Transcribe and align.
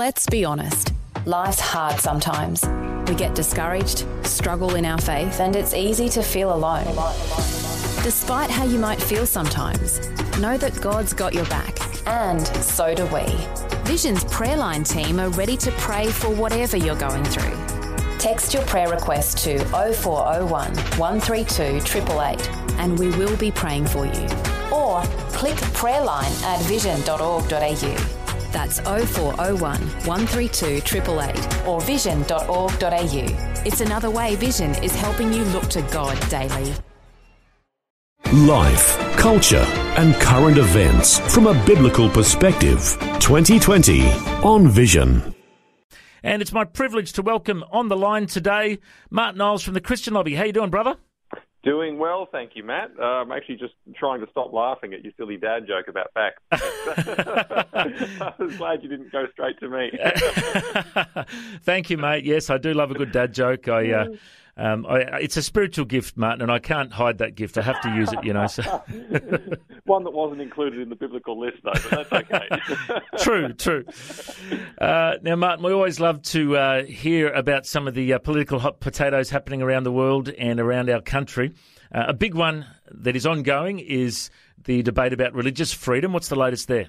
Let's 0.00 0.24
be 0.24 0.46
honest. 0.46 0.94
Life's 1.26 1.60
hard 1.60 2.00
sometimes. 2.00 2.64
We 3.06 3.14
get 3.14 3.34
discouraged, 3.34 4.06
struggle 4.22 4.76
in 4.76 4.86
our 4.86 4.96
faith, 4.96 5.40
and 5.40 5.54
it's 5.54 5.74
easy 5.74 6.08
to 6.08 6.22
feel 6.22 6.54
alone. 6.54 6.86
Despite 8.02 8.48
how 8.48 8.64
you 8.64 8.78
might 8.78 8.98
feel 8.98 9.26
sometimes, 9.26 10.08
know 10.38 10.56
that 10.56 10.80
God's 10.80 11.12
got 11.12 11.34
your 11.34 11.44
back. 11.50 11.76
And 12.06 12.46
so 12.46 12.94
do 12.94 13.04
we. 13.08 13.26
Vision's 13.84 14.24
prayer 14.24 14.56
line 14.56 14.84
team 14.84 15.20
are 15.20 15.28
ready 15.28 15.58
to 15.58 15.70
pray 15.72 16.06
for 16.06 16.30
whatever 16.30 16.78
you're 16.78 16.96
going 16.96 17.24
through. 17.24 17.54
Text 18.16 18.54
your 18.54 18.62
prayer 18.62 18.88
request 18.88 19.36
to 19.44 19.58
0401 19.66 20.74
132 20.96 21.62
888 21.62 22.50
and 22.78 22.98
we 22.98 23.10
will 23.18 23.36
be 23.36 23.50
praying 23.50 23.86
for 23.86 24.06
you. 24.06 24.26
Or 24.72 25.02
click 25.36 25.56
prayerline 25.76 26.42
at 26.44 26.62
vision.org.au. 26.62 28.19
That's 28.52 28.80
0401 28.80 29.80
132 29.80 30.66
888 30.66 31.66
or 31.66 31.80
vision.org.au. 31.80 33.62
It's 33.64 33.80
another 33.80 34.10
way 34.10 34.36
Vision 34.36 34.74
is 34.82 34.94
helping 34.94 35.32
you 35.32 35.44
look 35.44 35.68
to 35.68 35.82
God 35.82 36.18
daily. 36.28 36.74
Life, 38.32 38.96
culture, 39.16 39.66
and 39.96 40.14
current 40.14 40.56
events 40.56 41.18
from 41.34 41.46
a 41.46 41.64
biblical 41.64 42.08
perspective. 42.08 42.96
2020 43.18 44.06
on 44.44 44.68
Vision. 44.68 45.34
And 46.22 46.42
it's 46.42 46.52
my 46.52 46.64
privilege 46.64 47.12
to 47.14 47.22
welcome 47.22 47.64
on 47.72 47.88
the 47.88 47.96
line 47.96 48.26
today 48.26 48.78
Martin 49.10 49.40
Iles 49.40 49.62
from 49.62 49.74
the 49.74 49.80
Christian 49.80 50.14
Lobby. 50.14 50.34
How 50.34 50.44
you 50.44 50.52
doing, 50.52 50.70
brother? 50.70 50.96
Doing 51.62 51.98
well, 51.98 52.26
thank 52.32 52.52
you, 52.54 52.64
Matt. 52.64 52.90
Uh, 52.98 53.02
I'm 53.02 53.32
actually 53.32 53.56
just 53.56 53.74
trying 53.94 54.20
to 54.20 54.30
stop 54.30 54.50
laughing 54.52 54.94
at 54.94 55.04
your 55.04 55.12
silly 55.18 55.36
dad 55.36 55.66
joke 55.66 55.88
about 55.88 56.12
back. 56.14 56.34
I 56.52 58.32
was 58.38 58.56
glad 58.56 58.82
you 58.82 58.88
didn't 58.88 59.12
go 59.12 59.26
straight 59.32 59.60
to 59.60 59.68
me. 59.68 59.90
thank 61.62 61.90
you, 61.90 61.98
mate. 61.98 62.24
Yes, 62.24 62.48
I 62.48 62.56
do 62.56 62.72
love 62.72 62.90
a 62.90 62.94
good 62.94 63.12
dad 63.12 63.34
joke. 63.34 63.68
I. 63.68 63.92
Uh, 63.92 64.06
um, 64.56 64.86
I, 64.86 64.98
it's 65.20 65.36
a 65.36 65.42
spiritual 65.42 65.84
gift, 65.84 66.16
Martin, 66.16 66.42
and 66.42 66.50
I 66.50 66.58
can't 66.58 66.92
hide 66.92 67.18
that 67.18 67.34
gift. 67.34 67.56
I 67.56 67.62
have 67.62 67.80
to 67.82 67.94
use 67.94 68.12
it, 68.12 68.24
you 68.24 68.32
know. 68.32 68.46
So. 68.46 68.62
One 69.84 70.04
that 70.04 70.12
wasn't 70.12 70.40
included 70.40 70.80
in 70.80 70.88
the 70.88 70.96
biblical 70.96 71.38
list, 71.38 71.58
though, 71.62 71.72
but 71.72 72.08
that's 72.08 72.12
okay. 72.12 72.48
true, 73.18 73.52
true. 73.54 73.84
Uh, 74.78 75.14
now, 75.22 75.36
Martin, 75.36 75.64
we 75.64 75.72
always 75.72 76.00
love 76.00 76.22
to 76.22 76.56
uh, 76.56 76.82
hear 76.84 77.30
about 77.30 77.66
some 77.66 77.88
of 77.88 77.94
the 77.94 78.12
uh, 78.12 78.18
political 78.18 78.58
hot 78.58 78.80
potatoes 78.80 79.30
happening 79.30 79.62
around 79.62 79.84
the 79.84 79.92
world 79.92 80.28
and 80.28 80.60
around 80.60 80.90
our 80.90 81.00
country. 81.00 81.52
Uh, 81.92 82.04
a 82.08 82.14
big 82.14 82.34
one 82.34 82.66
that 82.90 83.16
is 83.16 83.26
ongoing 83.26 83.78
is 83.78 84.30
the 84.64 84.82
debate 84.82 85.12
about 85.12 85.34
religious 85.34 85.72
freedom. 85.72 86.12
What's 86.12 86.28
the 86.28 86.36
latest 86.36 86.68
there? 86.68 86.88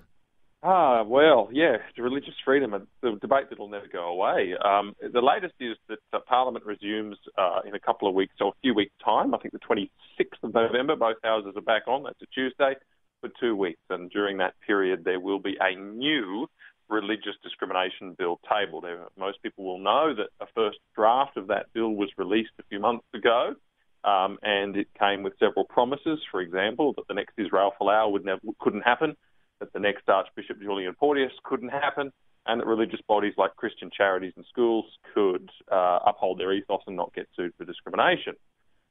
Ah, 0.63 1.01
well, 1.03 1.49
yeah, 1.51 1.77
religious 1.97 2.35
freedom, 2.45 2.87
the 3.01 3.17
debate 3.19 3.45
that'll 3.49 3.67
never 3.67 3.87
go 3.91 4.09
away. 4.09 4.53
Um, 4.63 4.93
the 5.01 5.21
latest 5.21 5.55
is 5.59 5.75
that 5.89 5.97
uh, 6.13 6.19
Parliament 6.27 6.65
resumes 6.65 7.17
uh, 7.35 7.61
in 7.67 7.73
a 7.73 7.79
couple 7.79 8.07
of 8.07 8.13
weeks 8.13 8.35
or 8.39 8.49
a 8.49 8.61
few 8.61 8.75
weeks' 8.75 8.93
time. 9.03 9.33
I 9.33 9.39
think 9.39 9.53
the 9.53 9.59
26th 9.59 10.43
of 10.43 10.53
November, 10.53 10.95
both 10.95 11.17
houses 11.23 11.53
are 11.55 11.63
back 11.63 11.87
on. 11.87 12.03
That's 12.03 12.21
a 12.21 12.27
Tuesday 12.27 12.75
for 13.21 13.29
two 13.39 13.55
weeks. 13.55 13.81
And 13.89 14.11
during 14.11 14.37
that 14.37 14.53
period, 14.67 15.03
there 15.03 15.19
will 15.19 15.39
be 15.39 15.57
a 15.59 15.75
new 15.75 16.45
religious 16.89 17.35
discrimination 17.41 18.13
bill 18.15 18.39
tabled. 18.47 18.85
Most 19.17 19.41
people 19.41 19.65
will 19.65 19.79
know 19.79 20.13
that 20.13 20.29
a 20.39 20.47
first 20.53 20.77
draft 20.95 21.37
of 21.37 21.47
that 21.47 21.73
bill 21.73 21.89
was 21.89 22.09
released 22.17 22.51
a 22.59 22.63
few 22.69 22.79
months 22.79 23.05
ago. 23.15 23.55
Um, 24.03 24.37
and 24.43 24.77
it 24.77 24.87
came 24.99 25.23
with 25.23 25.33
several 25.39 25.65
promises, 25.65 26.19
for 26.29 26.41
example, 26.41 26.93
that 26.97 27.07
the 27.07 27.15
next 27.15 27.33
Israel 27.37 27.71
Folau 27.79 28.11
would 28.11 28.25
never, 28.25 28.41
couldn't 28.59 28.81
happen, 28.81 29.15
that 29.61 29.71
the 29.71 29.79
next 29.79 30.09
Archbishop 30.09 30.59
Julian 30.59 30.93
Porteous 30.99 31.31
couldn't 31.45 31.69
happen, 31.69 32.11
and 32.45 32.59
that 32.59 32.67
religious 32.67 32.99
bodies 33.07 33.35
like 33.37 33.55
Christian 33.55 33.89
charities 33.95 34.33
and 34.35 34.45
schools 34.49 34.85
could 35.13 35.49
uh, 35.71 35.99
uphold 36.05 36.39
their 36.39 36.51
ethos 36.51 36.81
and 36.87 36.97
not 36.97 37.13
get 37.13 37.27
sued 37.35 37.53
for 37.57 37.63
discrimination. 37.63 38.33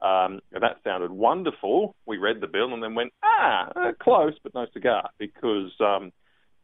Um, 0.00 0.40
that 0.52 0.78
sounded 0.82 1.10
wonderful. 1.10 1.94
We 2.06 2.16
read 2.16 2.40
the 2.40 2.46
bill 2.46 2.72
and 2.72 2.82
then 2.82 2.94
went, 2.94 3.12
ah, 3.22 3.68
uh, 3.76 3.92
close, 4.00 4.32
but 4.42 4.54
no 4.54 4.66
cigar, 4.72 5.10
because 5.18 5.72
um, 5.80 6.12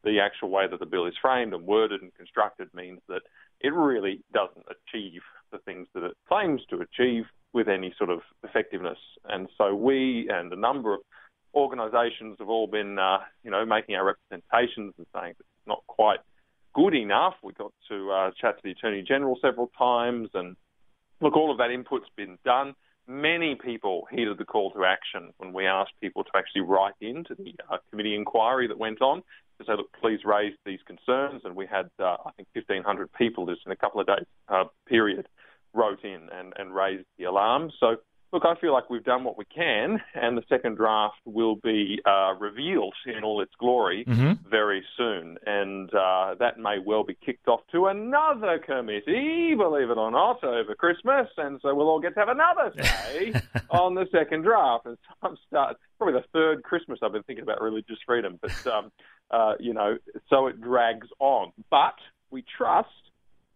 the 0.05 0.21
actual 0.21 0.49
way 0.49 0.67
that 0.71 0.81
the 0.81 0.87
bill 0.87 1.07
is 1.07 1.15
framed 1.21 1.53
and 1.53 1.67
worded 1.67 2.01
and 2.01 2.15
constructed 2.15 2.69
means 2.73 3.01
that 3.09 3.23
it 3.61 3.75
really 3.75 4.23
doesn't 4.33 4.65
achieve 4.71 5.21
the 5.53 5.59
things 5.59 5.87
that 5.95 6.05
it 6.05 6.17
claims 6.29 6.63
to 6.71 6.81
achieve 6.81 7.25
with 7.53 7.69
any 7.69 7.95
sort 7.99 8.11
of 8.11 8.21
effectiveness. 8.43 8.99
And 9.25 9.49
so 9.59 9.75
we 9.75 10.29
and 10.31 10.53
a 10.53 10.57
number 10.57 10.95
of 10.95 11.01
organisations 11.57 12.37
have 12.39 12.49
all 12.49 12.67
been, 12.67 12.99
uh, 12.99 13.19
you 13.43 13.51
know, 13.51 13.65
making 13.65 13.97
our 13.97 14.05
representations 14.05 14.95
and 14.99 15.07
saying 15.15 15.35
that 15.39 15.45
it's 15.45 15.67
not 15.67 15.83
quite 15.87 16.21
good 16.75 16.95
enough. 16.95 17.35
We 17.43 17.53
got 17.55 17.73
to 17.89 18.11
uh, 18.13 18.31
chat 18.41 18.59
to 18.59 18.63
the 18.63 18.73
Attorney 18.73 19.03
General 19.03 19.39
several 19.41 19.71
times, 19.79 20.29
and 20.35 20.57
look, 21.21 21.35
all 21.35 21.51
of 21.51 21.59
that 21.59 21.71
input's 21.71 22.11
been 22.17 22.39
done. 22.45 22.75
Many 23.09 23.55
people 23.55 24.07
heeded 24.11 24.37
the 24.37 24.45
call 24.45 24.73
to 24.73 24.85
action 24.85 25.33
when 25.39 25.53
we 25.53 25.67
asked 25.67 25.93
people 26.01 26.25
to 26.25 26.31
actually 26.35 26.63
write 26.63 26.95
into 27.01 27.35
the 27.35 27.55
uh, 27.71 27.79
committee 27.91 28.15
inquiry 28.15 28.69
that 28.69 28.79
went 28.79 29.01
on 29.01 29.23
to 29.59 29.65
say, 29.65 29.73
look, 29.77 29.93
please 30.01 30.21
raise 30.25 30.55
these 30.67 30.81
concerns. 30.87 31.43
And 31.45 31.55
we 31.55 31.67
had, 31.67 31.89
uh, 32.01 32.17
I 32.27 32.31
think, 32.37 32.49
1,500 32.55 33.13
people 33.13 33.47
just 33.47 33.63
in 33.65 33.73
a 33.73 33.77
couple 33.77 34.01
of 34.01 34.09
days 34.09 34.27
uh, 34.49 34.65
period 34.89 35.29
wrote 35.73 36.05
in 36.05 36.29
and, 36.33 36.53
and 36.59 36.75
raised 36.75 37.07
the 37.17 37.25
alarm. 37.25 37.71
So 37.79 37.97
Look, 38.33 38.43
I 38.45 38.59
feel 38.61 38.73
like 38.73 38.91
we've 38.91 39.05
done 39.05 39.23
what 39.23 39.39
we 39.39 39.45
can, 39.45 40.01
and 40.15 40.37
the 40.37 40.43
second 40.49 40.77
draft 40.77 41.17
will 41.25 41.57
be 41.57 42.01
uh, 42.05 42.35
revealed 42.39 42.95
in 43.07 43.23
all 43.23 43.41
its 43.41 43.53
glory 43.59 44.05
mm-hmm. 44.05 44.49
very 44.51 44.85
soon. 44.97 45.39
And 45.47 45.89
uh, 45.95 46.35
that 46.41 46.59
may 46.59 46.79
well 46.85 47.05
be 47.05 47.17
kicked 47.25 47.47
off 47.47 47.61
to 47.71 47.87
another 47.87 48.59
committee, 48.59 49.55
believe 49.55 49.91
it 49.91 49.97
or 49.97 50.11
not, 50.11 50.43
over 50.43 50.75
Christmas. 50.75 51.29
And 51.37 51.61
so 51.63 51.73
we'll 51.75 51.89
all 51.89 52.01
get 52.01 52.15
to 52.15 52.21
have 52.21 52.29
another 52.29 52.73
say 52.83 53.33
on 53.71 53.95
the 53.95 54.07
second 54.11 54.43
draft. 54.43 54.87
And 54.87 54.99
I'm 55.23 55.37
start, 55.47 55.77
probably 55.97 56.21
the 56.21 56.27
third 56.33 56.65
Christmas 56.65 56.99
I've 57.03 57.13
been 57.13 57.23
thinking 57.23 57.45
about 57.45 57.63
religious 57.63 57.99
freedom. 58.05 58.41
But, 58.43 58.67
um, 58.67 58.93
uh, 59.31 59.55
you 59.61 59.73
know, 59.73 59.99
so 60.29 60.49
it 60.49 60.61
drags 60.61 61.09
on. 61.21 61.53
But 61.71 61.95
we 62.31 62.45
trust 62.57 62.89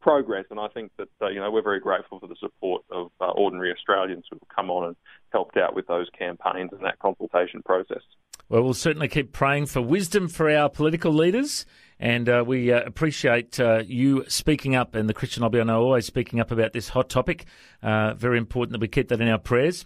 progress. 0.00 0.46
And 0.50 0.58
I 0.58 0.68
think 0.68 0.92
that 0.98 1.08
uh, 1.20 1.28
you 1.28 1.40
know 1.40 1.50
we're 1.50 1.62
very 1.62 1.80
grateful 1.80 2.18
for 2.20 2.26
the 2.26 2.36
support 2.40 2.82
of 2.90 3.10
uh, 3.20 3.30
ordinary 3.30 3.72
Australians 3.72 4.24
who 4.30 4.36
have 4.36 4.48
come 4.54 4.70
on 4.70 4.88
and 4.88 4.96
helped 5.32 5.56
out 5.56 5.74
with 5.74 5.86
those 5.86 6.08
campaigns 6.18 6.70
and 6.72 6.84
that 6.84 6.98
consultation 6.98 7.62
process. 7.62 8.02
Well, 8.48 8.64
we'll 8.64 8.74
certainly 8.74 9.06
keep 9.06 9.32
praying 9.32 9.66
for 9.66 9.80
wisdom 9.80 10.26
for 10.26 10.50
our 10.50 10.68
political 10.68 11.12
leaders. 11.12 11.64
And 12.00 12.28
uh, 12.28 12.42
we 12.44 12.72
uh, 12.72 12.80
appreciate 12.80 13.60
uh, 13.60 13.82
you 13.86 14.24
speaking 14.26 14.74
up 14.74 14.94
and 14.94 15.08
the 15.08 15.14
Christian 15.14 15.42
lobby, 15.42 15.60
I 15.60 15.64
know, 15.64 15.82
always 15.82 16.06
speaking 16.06 16.40
up 16.40 16.50
about 16.50 16.72
this 16.72 16.88
hot 16.88 17.08
topic. 17.10 17.44
Uh, 17.82 18.14
very 18.14 18.38
important 18.38 18.72
that 18.72 18.80
we 18.80 18.88
keep 18.88 19.08
that 19.08 19.20
in 19.20 19.28
our 19.28 19.38
prayers. 19.38 19.84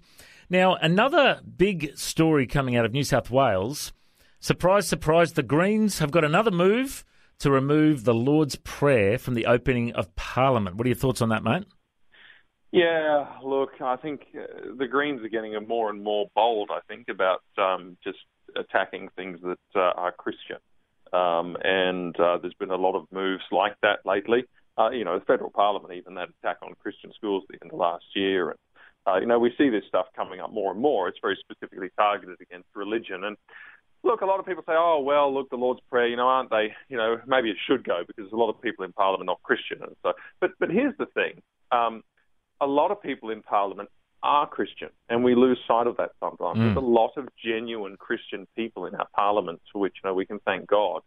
Now, 0.49 0.77
another 0.77 1.41
big 1.57 1.97
story 1.99 2.47
coming 2.47 2.77
out 2.77 2.85
of 2.85 2.93
New 2.93 3.05
South 3.05 3.31
Wales. 3.31 3.93
Surprise, 4.39 4.87
surprise, 4.87 5.33
the 5.33 5.43
Greens 5.43 5.99
have 5.99 6.11
got 6.11 6.25
another 6.25 6.51
move 6.51 7.05
to 7.39 7.51
remove 7.51 8.05
the 8.05 8.15
Lord's 8.15 8.57
Prayer 8.57 9.19
from 9.19 9.35
the 9.35 9.47
opening 9.47 9.93
of 9.93 10.15
Parliament. 10.17 10.77
What 10.77 10.87
are 10.87 10.89
your 10.89 10.97
thoughts 10.97 11.21
on 11.21 11.29
that, 11.31 11.43
mate? 11.43 11.65
Yeah, 12.73 13.27
look, 13.45 13.81
I 13.81 13.97
think 13.97 14.23
uh, 14.37 14.75
the 14.77 14.89
Greens 14.89 15.25
are 15.25 15.29
getting 15.29 15.55
more 15.69 15.91
and 15.91 16.03
more 16.03 16.27
bold, 16.35 16.71
I 16.73 16.81
think, 16.89 17.09
about 17.09 17.43
um, 17.57 17.97
just 18.03 18.19
attacking 18.57 19.11
things 19.15 19.39
that 19.43 19.59
uh, 19.77 19.93
are 19.97 20.11
Christian. 20.11 20.57
Um, 21.13 21.57
and 21.63 22.19
uh, 22.19 22.39
there's 22.39 22.55
been 22.55 22.71
a 22.71 22.77
lot 22.77 22.97
of 22.97 23.07
moves 23.13 23.45
like 23.53 23.77
that 23.83 24.01
lately. 24.05 24.45
Uh, 24.77 24.91
you 24.91 25.05
know, 25.05 25.17
the 25.17 25.25
federal 25.25 25.51
parliament, 25.51 25.95
even 25.95 26.15
that 26.15 26.31
attack 26.41 26.57
on 26.63 26.75
Christian 26.81 27.13
schools 27.15 27.45
at 27.49 27.61
the 27.61 27.65
end 27.65 27.73
of 27.73 27.79
last 27.79 28.05
year. 28.17 28.51
And, 28.51 28.59
uh, 29.07 29.21
you 29.21 29.27
know, 29.27 29.39
we 29.39 29.55
see 29.57 29.69
this 29.69 29.85
stuff 29.87 30.07
coming 30.17 30.41
up 30.41 30.53
more 30.53 30.73
and 30.73 30.81
more. 30.81 31.07
It's 31.07 31.21
very 31.23 31.39
specifically 31.39 31.91
targeted 31.97 32.41
against 32.41 32.67
religion. 32.75 33.23
And 33.23 33.37
Look, 34.05 34.21
a 34.21 34.27
lot 34.27 34.39
of 34.39 34.47
people 34.47 34.63
say, 34.67 34.75
oh, 34.77 35.01
well, 35.01 35.33
look, 35.33 35.49
the 35.49 35.57
Lord's 35.57 35.81
Prayer, 35.91 36.07
you 36.07 36.17
know, 36.17 36.29
aren't 36.29 36.51
they, 36.51 36.75
you 36.89 36.97
know, 36.97 37.17
maybe 37.27 37.51
it 37.51 37.57
should 37.67 37.85
go 37.85 38.03
because 38.07 38.31
a 38.31 38.37
lot 38.37 38.51
of 38.51 38.61
people 38.61 38.85
in 38.85 38.93
Parliament 38.93 39.29
are 39.29 39.33
not 39.33 39.43
Christian. 39.43 39.79
And 39.83 39.97
so, 40.03 40.13
but, 40.41 40.51
but 40.61 40.71
here's 40.71 40.97
the 40.99 41.07
thing. 41.07 41.41
Um, 41.73 42.03
a 42.61 42.67
lot 42.67 42.91
of 42.91 43.03
people 43.03 43.31
in 43.31 43.43
Parliament 43.43 43.89
are 44.23 44.47
Christian, 44.47 44.91
and 45.09 45.25
we 45.25 45.35
lose 45.35 45.59
sight 45.67 45.87
of 45.87 45.97
that 45.97 46.11
sometimes. 46.21 46.59
Mm. 46.59 46.63
There's 46.63 46.77
a 46.77 46.81
lot 46.81 47.13
of 47.17 47.29
genuine 47.43 47.97
Christian 47.97 48.47
people 48.57 48.87
in 48.87 48.95
our 48.95 49.09
Parliament 49.15 49.61
for 49.73 49.81
which, 49.81 49.95
you 50.03 50.09
know, 50.09 50.15
we 50.15 50.27
can 50.27 50.39
thank 50.41 50.67
God. 50.67 51.03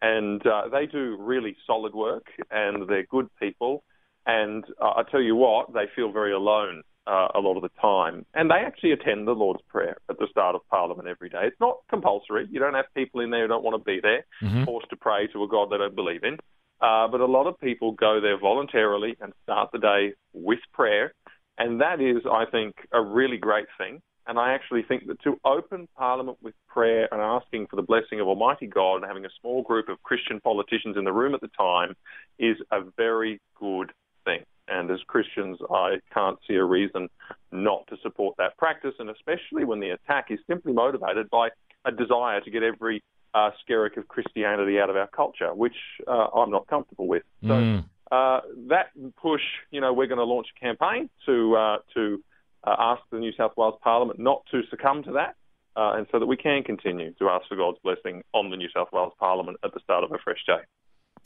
And 0.00 0.44
uh, 0.46 0.68
they 0.70 0.86
do 0.86 1.16
really 1.18 1.56
solid 1.66 1.94
work, 1.94 2.26
and 2.50 2.88
they're 2.88 3.06
good 3.06 3.28
people. 3.40 3.82
And 4.26 4.64
uh, 4.80 4.92
I 4.96 5.02
tell 5.10 5.22
you 5.22 5.36
what, 5.36 5.72
they 5.72 5.84
feel 5.94 6.12
very 6.12 6.32
alone 6.32 6.82
uh, 7.06 7.28
a 7.34 7.40
lot 7.40 7.56
of 7.56 7.62
the 7.62 7.70
time. 7.80 8.24
And 8.34 8.50
they 8.50 8.56
actually 8.56 8.92
attend 8.92 9.26
the 9.26 9.32
Lord's 9.32 9.62
Prayer 9.68 9.96
at 10.08 10.18
the 10.18 10.28
start 10.30 10.54
of 10.54 10.60
Parliament 10.68 11.08
every 11.08 11.28
day. 11.28 11.42
It's 11.44 11.60
not 11.60 11.78
compulsory. 11.88 12.46
You 12.50 12.60
don't 12.60 12.74
have 12.74 12.86
people 12.94 13.20
in 13.20 13.30
there 13.30 13.42
who 13.42 13.48
don't 13.48 13.64
want 13.64 13.80
to 13.80 13.84
be 13.84 14.00
there, 14.00 14.24
mm-hmm. 14.42 14.64
forced 14.64 14.90
to 14.90 14.96
pray 14.96 15.26
to 15.28 15.42
a 15.42 15.48
God 15.48 15.70
they 15.70 15.78
don't 15.78 15.96
believe 15.96 16.24
in. 16.24 16.38
Uh, 16.80 17.06
but 17.08 17.20
a 17.20 17.26
lot 17.26 17.46
of 17.46 17.58
people 17.60 17.92
go 17.92 18.20
there 18.20 18.38
voluntarily 18.38 19.16
and 19.20 19.32
start 19.44 19.70
the 19.72 19.78
day 19.78 20.14
with 20.32 20.58
prayer. 20.72 21.12
And 21.58 21.80
that 21.80 22.00
is, 22.00 22.22
I 22.30 22.44
think, 22.50 22.74
a 22.92 23.00
really 23.00 23.36
great 23.36 23.66
thing. 23.78 24.00
And 24.26 24.38
I 24.38 24.54
actually 24.54 24.82
think 24.82 25.06
that 25.08 25.20
to 25.22 25.38
open 25.44 25.88
Parliament 25.96 26.38
with 26.40 26.54
prayer 26.68 27.08
and 27.12 27.20
asking 27.20 27.66
for 27.66 27.76
the 27.76 27.82
blessing 27.82 28.20
of 28.20 28.28
Almighty 28.28 28.66
God 28.66 28.96
and 28.96 29.04
having 29.04 29.24
a 29.24 29.30
small 29.40 29.62
group 29.62 29.88
of 29.88 30.02
Christian 30.02 30.40
politicians 30.40 30.96
in 30.96 31.04
the 31.04 31.12
room 31.12 31.34
at 31.34 31.40
the 31.40 31.50
time 31.58 31.94
is 32.38 32.56
a 32.70 32.82
very 32.96 33.40
good 33.58 33.90
thing. 34.24 34.44
And 34.68 34.90
as 34.90 35.00
Christians, 35.06 35.58
I 35.70 35.96
can't 36.14 36.38
see 36.46 36.54
a 36.54 36.64
reason 36.64 37.08
not 37.50 37.86
to 37.88 37.96
support 38.02 38.36
that 38.38 38.56
practice, 38.56 38.94
and 38.98 39.10
especially 39.10 39.64
when 39.64 39.80
the 39.80 39.90
attack 39.90 40.26
is 40.30 40.38
simply 40.46 40.72
motivated 40.72 41.28
by 41.30 41.48
a 41.84 41.90
desire 41.90 42.40
to 42.40 42.50
get 42.50 42.62
every 42.62 43.02
uh, 43.34 43.50
skerrick 43.62 43.96
of 43.96 44.08
Christianity 44.08 44.78
out 44.78 44.90
of 44.90 44.96
our 44.96 45.08
culture, 45.08 45.54
which 45.54 45.76
uh, 46.06 46.28
I'm 46.34 46.50
not 46.50 46.66
comfortable 46.66 47.08
with. 47.08 47.22
So 47.42 47.48
mm. 47.48 47.84
uh, 48.10 48.40
that 48.68 48.90
push, 49.20 49.42
you 49.70 49.80
know, 49.80 49.92
we're 49.92 50.06
going 50.06 50.18
to 50.18 50.24
launch 50.24 50.48
a 50.56 50.60
campaign 50.60 51.08
to 51.26 51.56
uh, 51.56 51.78
to 51.94 52.22
uh, 52.64 52.76
ask 52.78 53.02
the 53.10 53.18
New 53.18 53.32
South 53.36 53.52
Wales 53.56 53.78
Parliament 53.82 54.20
not 54.20 54.42
to 54.50 54.62
succumb 54.70 55.02
to 55.04 55.12
that, 55.12 55.34
uh, 55.76 55.94
and 55.96 56.06
so 56.12 56.18
that 56.18 56.26
we 56.26 56.36
can 56.36 56.62
continue 56.62 57.12
to 57.14 57.28
ask 57.28 57.48
for 57.48 57.56
God's 57.56 57.78
blessing 57.82 58.22
on 58.32 58.50
the 58.50 58.56
New 58.56 58.68
South 58.74 58.88
Wales 58.92 59.14
Parliament 59.18 59.58
at 59.64 59.72
the 59.74 59.80
start 59.80 60.04
of 60.04 60.12
a 60.12 60.18
fresh 60.22 60.44
day. 60.46 60.62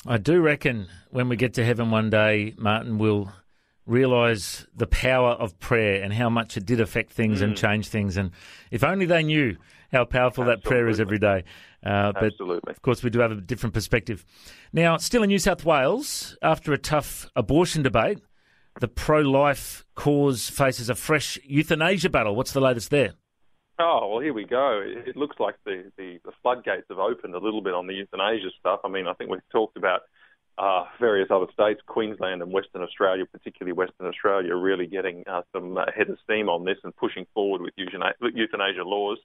I 0.09 0.19
do 0.19 0.41
reckon 0.41 0.89
when 1.11 1.29
we 1.29 1.37
get 1.37 1.55
to 1.55 1.65
heaven 1.65 1.91
one 1.91 2.11
day, 2.11 2.55
Martin 2.59 2.99
will 2.99 3.33
realise 3.87 4.67
the 4.75 4.87
power 4.87 5.31
of 5.31 5.59
prayer 5.59 6.03
and 6.03 6.13
how 6.13 6.29
much 6.29 6.57
it 6.57 6.67
did 6.67 6.81
affect 6.81 7.13
things 7.13 7.41
mm. 7.41 7.45
and 7.45 7.57
change 7.57 7.89
things. 7.89 8.17
And 8.17 8.33
if 8.71 8.83
only 8.83 9.07
they 9.07 9.23
knew 9.23 9.57
how 9.93 10.05
powerful 10.05 10.43
Absolutely. 10.43 10.63
that 10.63 10.69
prayer 10.69 10.89
is 10.89 11.01
every 11.01 11.19
day. 11.19 11.45
Uh, 11.85 12.13
but 12.13 12.25
Absolutely. 12.25 12.71
of 12.71 12.83
course, 12.83 13.03
we 13.03 13.11
do 13.11 13.21
have 13.21 13.31
a 13.31 13.37
different 13.37 13.75
perspective. 13.75 14.25
Now, 14.73 14.97
still 14.97 15.23
in 15.23 15.29
New 15.29 15.39
South 15.39 15.65
Wales, 15.65 16.37
after 16.43 16.73
a 16.73 16.79
tough 16.79 17.31
abortion 17.37 17.83
debate, 17.83 18.19
the 18.81 18.89
pro 18.89 19.21
life 19.21 19.85
cause 19.95 20.51
faces 20.51 20.91
a 20.91 20.95
fresh 20.95 21.39
euthanasia 21.45 22.11
battle. 22.11 22.35
What's 22.35 22.53
the 22.53 22.61
latest 22.61 22.91
there? 22.91 23.13
Oh, 23.79 24.09
well, 24.11 24.21
here 24.21 24.33
we 24.33 24.45
go. 24.45 24.83
It 24.83 25.17
looks 25.17 25.37
like 25.39 25.57
the, 25.67 25.93
the, 25.99 26.19
the 26.25 26.33
floodgates 26.43 26.87
have 26.89 26.99
opened 26.99 27.35
a 27.35 27.39
little 27.39 27.61
bit 27.61 27.75
on 27.75 27.87
the 27.87 27.93
euthanasia 27.93 28.49
stuff. 28.59 28.81
I 28.85 28.89
mean, 28.89 29.07
I 29.07 29.13
think 29.13 29.31
we've 29.31 29.41
talked 29.53 29.77
about 29.77 30.01
uh, 30.57 30.85
various 30.99 31.29
other 31.31 31.47
states, 31.53 31.83
Queensland 31.87 32.41
and 32.41 32.51
Western 32.51 32.81
Australia, 32.81 33.25
particularly 33.31 33.75
Western 33.75 34.07
Australia, 34.07 34.57
really 34.57 34.87
getting 34.87 35.25
uh, 35.27 35.43
some 35.53 35.77
uh, 35.77 35.85
head 35.95 36.09
of 36.09 36.17
steam 36.25 36.49
on 36.49 36.65
this 36.65 36.79
and 36.85 36.97
pushing 36.97 37.27
forward 37.35 37.61
with 37.61 37.75
euthanasia 37.77 38.83
laws. 38.83 39.19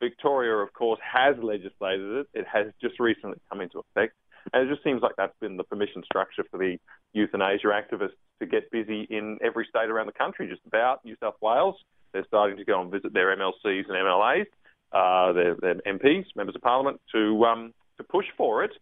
Victoria, 0.00 0.56
of 0.56 0.70
course, 0.74 1.00
has 1.02 1.36
legislated 1.42 2.18
it. 2.18 2.26
It 2.34 2.46
has 2.52 2.66
just 2.82 3.00
recently 3.00 3.38
come 3.48 3.62
into 3.62 3.78
effect. 3.78 4.12
And 4.52 4.68
it 4.68 4.72
just 4.72 4.84
seems 4.84 5.00
like 5.00 5.16
that's 5.16 5.36
been 5.40 5.56
the 5.56 5.64
permission 5.64 6.02
structure 6.04 6.44
for 6.50 6.58
the 6.58 6.76
euthanasia 7.14 7.68
activists 7.68 8.18
to 8.40 8.46
get 8.46 8.70
busy 8.70 9.06
in 9.08 9.38
every 9.42 9.66
state 9.70 9.88
around 9.88 10.06
the 10.06 10.12
country, 10.12 10.46
just 10.46 10.60
about. 10.66 11.02
New 11.06 11.16
South 11.20 11.36
Wales, 11.40 11.76
they're 12.14 12.24
starting 12.26 12.56
to 12.56 12.64
go 12.64 12.80
and 12.80 12.90
visit 12.90 13.12
their 13.12 13.36
MLCs 13.36 13.84
and 13.88 13.90
MLAs, 13.90 14.46
uh, 14.92 15.32
their, 15.34 15.56
their, 15.56 15.74
MPs, 15.86 16.24
members 16.34 16.54
of 16.54 16.62
parliament, 16.62 17.00
to 17.12 17.44
um, 17.44 17.74
to 17.98 18.04
push 18.04 18.26
for 18.36 18.64
it. 18.64 18.72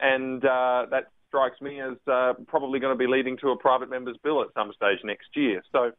And 0.00 0.44
uh, 0.44 0.86
that 0.90 1.04
strikes 1.28 1.60
me 1.60 1.80
as 1.80 1.96
uh, 2.10 2.34
probably 2.48 2.80
going 2.80 2.92
to 2.94 2.98
be 2.98 3.06
leading 3.06 3.36
to 3.38 3.50
a 3.50 3.56
private 3.56 3.88
member's 3.88 4.16
bill 4.22 4.42
at 4.42 4.48
some 4.54 4.72
stage 4.74 4.98
next 5.04 5.28
year. 5.34 5.62
So, 5.70 5.92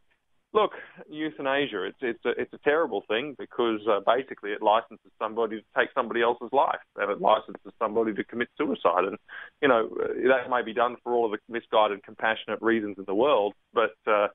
look, 0.53 0.71
euthanasia, 1.09 1.83
it's, 1.83 1.97
it's, 2.01 2.25
a, 2.25 2.29
it's 2.41 2.53
a 2.53 2.57
terrible 2.63 3.03
thing 3.07 3.35
because 3.39 3.79
uh, 3.89 4.01
basically 4.05 4.51
it 4.51 4.61
licenses 4.61 5.11
somebody 5.17 5.61
to 5.61 5.65
take 5.77 5.89
somebody 5.95 6.21
else's 6.21 6.49
life 6.51 6.81
and 6.97 7.09
it 7.09 7.21
licenses 7.21 7.71
somebody 7.79 8.13
to 8.13 8.23
commit 8.25 8.49
suicide. 8.57 9.05
And, 9.05 9.17
you 9.61 9.69
know, 9.69 9.89
that 10.27 10.49
may 10.49 10.63
be 10.63 10.73
done 10.73 10.97
for 11.03 11.13
all 11.13 11.25
of 11.25 11.31
the 11.31 11.37
misguided, 11.47 12.03
compassionate 12.03 12.61
reasons 12.61 12.97
in 12.97 13.05
the 13.05 13.15
world, 13.15 13.53
but 13.73 13.95
uh, 14.07 14.27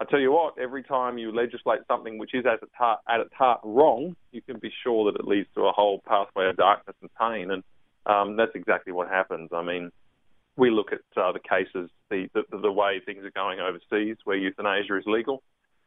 I 0.00 0.04
tell 0.04 0.18
you 0.18 0.32
what, 0.32 0.58
every 0.58 0.82
time 0.82 1.18
you 1.18 1.34
legislate 1.34 1.80
something 1.86 2.18
which 2.18 2.34
is 2.34 2.44
at 2.44 2.62
its 2.62 2.72
heart, 2.74 3.00
at 3.08 3.20
its 3.20 3.32
heart 3.34 3.60
wrong, 3.62 4.16
you 4.32 4.42
can 4.42 4.58
be 4.58 4.72
sure 4.82 5.10
that 5.10 5.18
it 5.18 5.26
leads 5.26 5.48
to 5.54 5.62
a 5.62 5.72
whole 5.72 6.00
pathway 6.06 6.48
of 6.48 6.56
darkness 6.56 6.96
and 7.00 7.10
pain. 7.14 7.50
And 7.50 7.62
um, 8.06 8.36
that's 8.36 8.52
exactly 8.54 8.92
what 8.92 9.08
happens. 9.08 9.50
I 9.52 9.62
mean, 9.62 9.92
we 10.56 10.70
look 10.70 10.92
at 10.92 11.00
uh, 11.16 11.32
the 11.32 11.40
cases, 11.40 11.88
the, 12.10 12.28
the, 12.34 12.42
the 12.58 12.72
way 12.72 13.00
things 13.04 13.24
are 13.24 13.30
going 13.30 13.60
overseas 13.60 14.16
where 14.24 14.36
euthanasia 14.36 14.98
is 14.98 15.04
legal. 15.06 15.42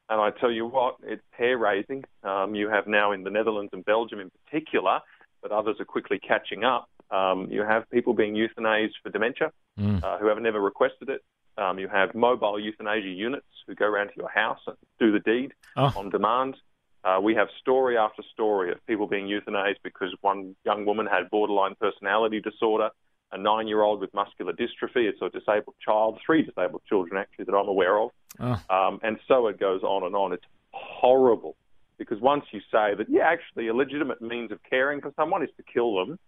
And 0.09 0.21
I 0.21 0.29
tell 0.39 0.51
you 0.51 0.65
what, 0.65 0.95
it's 1.03 1.23
hair 1.31 1.57
raising. 1.57 2.03
Um, 2.23 2.55
you 2.55 2.69
have 2.69 2.87
now 2.87 3.11
in 3.11 3.23
the 3.23 3.31
Netherlands 3.31 3.71
and 3.73 3.83
Belgium 3.83 4.19
in 4.19 4.31
particular, 4.45 4.99
but 5.41 5.51
others 5.51 5.77
are 5.79 5.85
quickly 5.85 6.19
catching 6.19 6.63
up. 6.63 6.89
Um, 7.11 7.47
you 7.51 7.63
have 7.63 7.89
people 7.89 8.13
being 8.13 8.33
euthanized 8.33 8.93
for 9.03 9.09
dementia 9.09 9.51
mm. 9.79 10.03
uh, 10.03 10.17
who 10.19 10.27
have 10.27 10.41
never 10.41 10.61
requested 10.61 11.09
it. 11.09 11.21
Um, 11.57 11.79
you 11.79 11.87
have 11.87 12.13
mobile 12.13 12.59
euthanasia 12.59 13.07
units 13.07 13.45
who 13.65 13.75
go 13.75 13.85
around 13.85 14.07
to 14.07 14.13
your 14.17 14.29
house 14.29 14.59
and 14.67 14.75
do 14.99 15.11
the 15.11 15.19
deed 15.19 15.53
oh. 15.77 15.93
on 15.95 16.09
demand. 16.09 16.57
Uh, 17.03 17.19
we 17.21 17.35
have 17.35 17.47
story 17.61 17.97
after 17.97 18.23
story 18.33 18.71
of 18.71 18.85
people 18.87 19.07
being 19.07 19.27
euthanized 19.27 19.77
because 19.83 20.13
one 20.21 20.55
young 20.65 20.85
woman 20.85 21.05
had 21.05 21.29
borderline 21.29 21.75
personality 21.79 22.41
disorder 22.41 22.89
a 23.31 23.37
nine 23.37 23.67
year 23.67 23.81
old 23.81 23.99
with 23.99 24.13
muscular 24.13 24.53
dystrophy, 24.53 25.07
it's 25.09 25.21
a 25.21 25.29
disabled 25.29 25.75
child, 25.83 26.19
three 26.25 26.41
disabled 26.41 26.81
children 26.87 27.19
actually 27.19 27.45
that 27.45 27.53
I'm 27.53 27.67
aware 27.67 27.99
of. 27.99 28.11
Oh. 28.39 28.61
Um, 28.69 28.99
and 29.03 29.19
so 29.27 29.47
it 29.47 29.59
goes 29.59 29.83
on 29.83 30.03
and 30.03 30.15
on. 30.15 30.33
It's 30.33 30.45
horrible 30.71 31.55
because 31.97 32.19
once 32.19 32.45
you 32.51 32.59
say 32.71 32.95
that, 32.95 33.07
yeah, 33.09 33.23
actually, 33.27 33.67
a 33.67 33.73
legitimate 33.73 34.21
means 34.21 34.51
of 34.51 34.59
caring 34.69 35.01
for 35.01 35.13
someone 35.15 35.43
is 35.43 35.49
to 35.57 35.63
kill 35.63 35.95
them. 35.95 36.19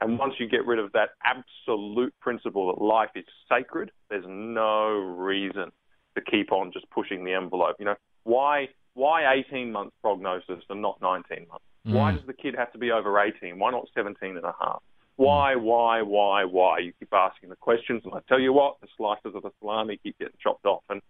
And 0.00 0.18
once 0.18 0.34
you 0.38 0.46
get 0.48 0.66
rid 0.66 0.78
of 0.78 0.92
that 0.92 1.10
absolute 1.24 2.14
principle 2.20 2.74
that 2.74 2.82
life 2.82 3.10
is 3.14 3.24
sacred, 3.48 3.90
there's 4.10 4.26
no 4.26 4.90
reason 4.90 5.72
to 6.16 6.20
keep 6.20 6.52
on 6.52 6.72
just 6.72 6.88
pushing 6.90 7.24
the 7.24 7.32
envelope. 7.32 7.76
You 7.78 7.86
know, 7.86 7.96
why 8.24 8.68
why 8.94 9.34
18 9.48 9.72
months 9.72 9.94
prognosis 10.02 10.62
and 10.68 10.82
not 10.82 11.00
19 11.02 11.46
months? 11.48 11.64
Mm. 11.86 11.92
Why 11.92 12.12
does 12.12 12.26
the 12.26 12.32
kid 12.32 12.54
have 12.56 12.72
to 12.72 12.78
be 12.78 12.90
over 12.90 13.20
18? 13.20 13.58
Why 13.58 13.70
not 13.70 13.88
17 13.94 14.36
and 14.36 14.44
a 14.44 14.54
half? 14.58 14.82
Why, 15.16 15.54
why, 15.56 16.02
why, 16.02 16.44
why? 16.44 16.78
You 16.78 16.92
keep 16.98 17.12
asking 17.12 17.48
the 17.48 17.56
questions, 17.56 18.02
and 18.04 18.12
I 18.14 18.18
tell 18.28 18.40
you 18.40 18.52
what, 18.52 18.76
the 18.80 18.88
slices 18.96 19.34
of 19.34 19.42
the 19.42 19.50
salami 19.60 19.98
keep 20.02 20.18
getting 20.18 20.36
chopped 20.42 20.66
off. 20.66 20.82
And 20.90 21.00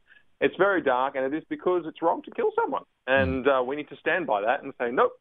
it's 0.40 0.54
very 0.56 0.80
dark, 0.80 1.16
and 1.16 1.24
it 1.24 1.36
is 1.36 1.44
because 1.48 1.84
it's 1.86 2.02
wrong 2.02 2.22
to 2.22 2.30
kill 2.30 2.50
someone. 2.60 2.84
And 3.06 3.48
uh, 3.48 3.62
we 3.66 3.74
need 3.74 3.88
to 3.88 3.96
stand 3.96 4.26
by 4.26 4.42
that 4.42 4.62
and 4.62 4.72
say, 4.80 4.90
nope, 4.92 5.12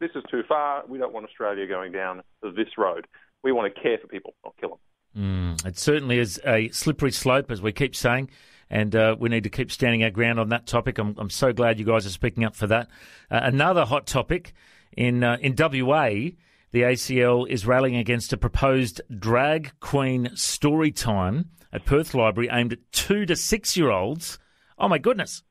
this 0.00 0.10
is 0.14 0.22
too 0.30 0.42
far. 0.48 0.84
We 0.88 0.98
don't 0.98 1.12
want 1.12 1.26
Australia 1.26 1.66
going 1.66 1.92
down 1.92 2.22
this 2.42 2.78
road. 2.78 3.06
We 3.42 3.52
want 3.52 3.74
to 3.74 3.80
care 3.80 3.98
for 3.98 4.06
people, 4.06 4.34
not 4.44 4.54
kill 4.60 4.70
them. 4.70 5.54
Mm, 5.56 5.66
it 5.66 5.78
certainly 5.78 6.18
is 6.18 6.40
a 6.44 6.68
slippery 6.70 7.12
slope, 7.12 7.50
as 7.50 7.62
we 7.62 7.72
keep 7.72 7.94
saying, 7.94 8.30
and 8.68 8.96
uh, 8.96 9.16
we 9.18 9.28
need 9.28 9.44
to 9.44 9.50
keep 9.50 9.70
standing 9.70 10.02
our 10.02 10.10
ground 10.10 10.40
on 10.40 10.48
that 10.48 10.66
topic. 10.66 10.98
I'm, 10.98 11.14
I'm 11.18 11.30
so 11.30 11.52
glad 11.52 11.78
you 11.78 11.84
guys 11.84 12.06
are 12.06 12.10
speaking 12.10 12.44
up 12.44 12.56
for 12.56 12.66
that. 12.66 12.88
Uh, 13.30 13.40
another 13.42 13.84
hot 13.84 14.06
topic 14.06 14.54
in 14.96 15.22
uh, 15.22 15.36
in 15.40 15.54
WA 15.56 16.30
the 16.74 16.82
ACL 16.82 17.48
is 17.48 17.68
rallying 17.68 17.94
against 17.94 18.32
a 18.32 18.36
proposed 18.36 19.00
drag 19.16 19.70
queen 19.78 20.34
story 20.34 20.90
time 20.90 21.50
at 21.72 21.84
Perth 21.84 22.14
Library 22.14 22.48
aimed 22.50 22.72
at 22.72 22.80
two 22.90 23.24
to 23.26 23.36
six 23.36 23.76
year 23.76 23.92
olds. 23.92 24.40
Oh 24.76 24.88
my 24.88 24.98
goodness. 24.98 25.44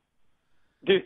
Yeah, 0.86 0.98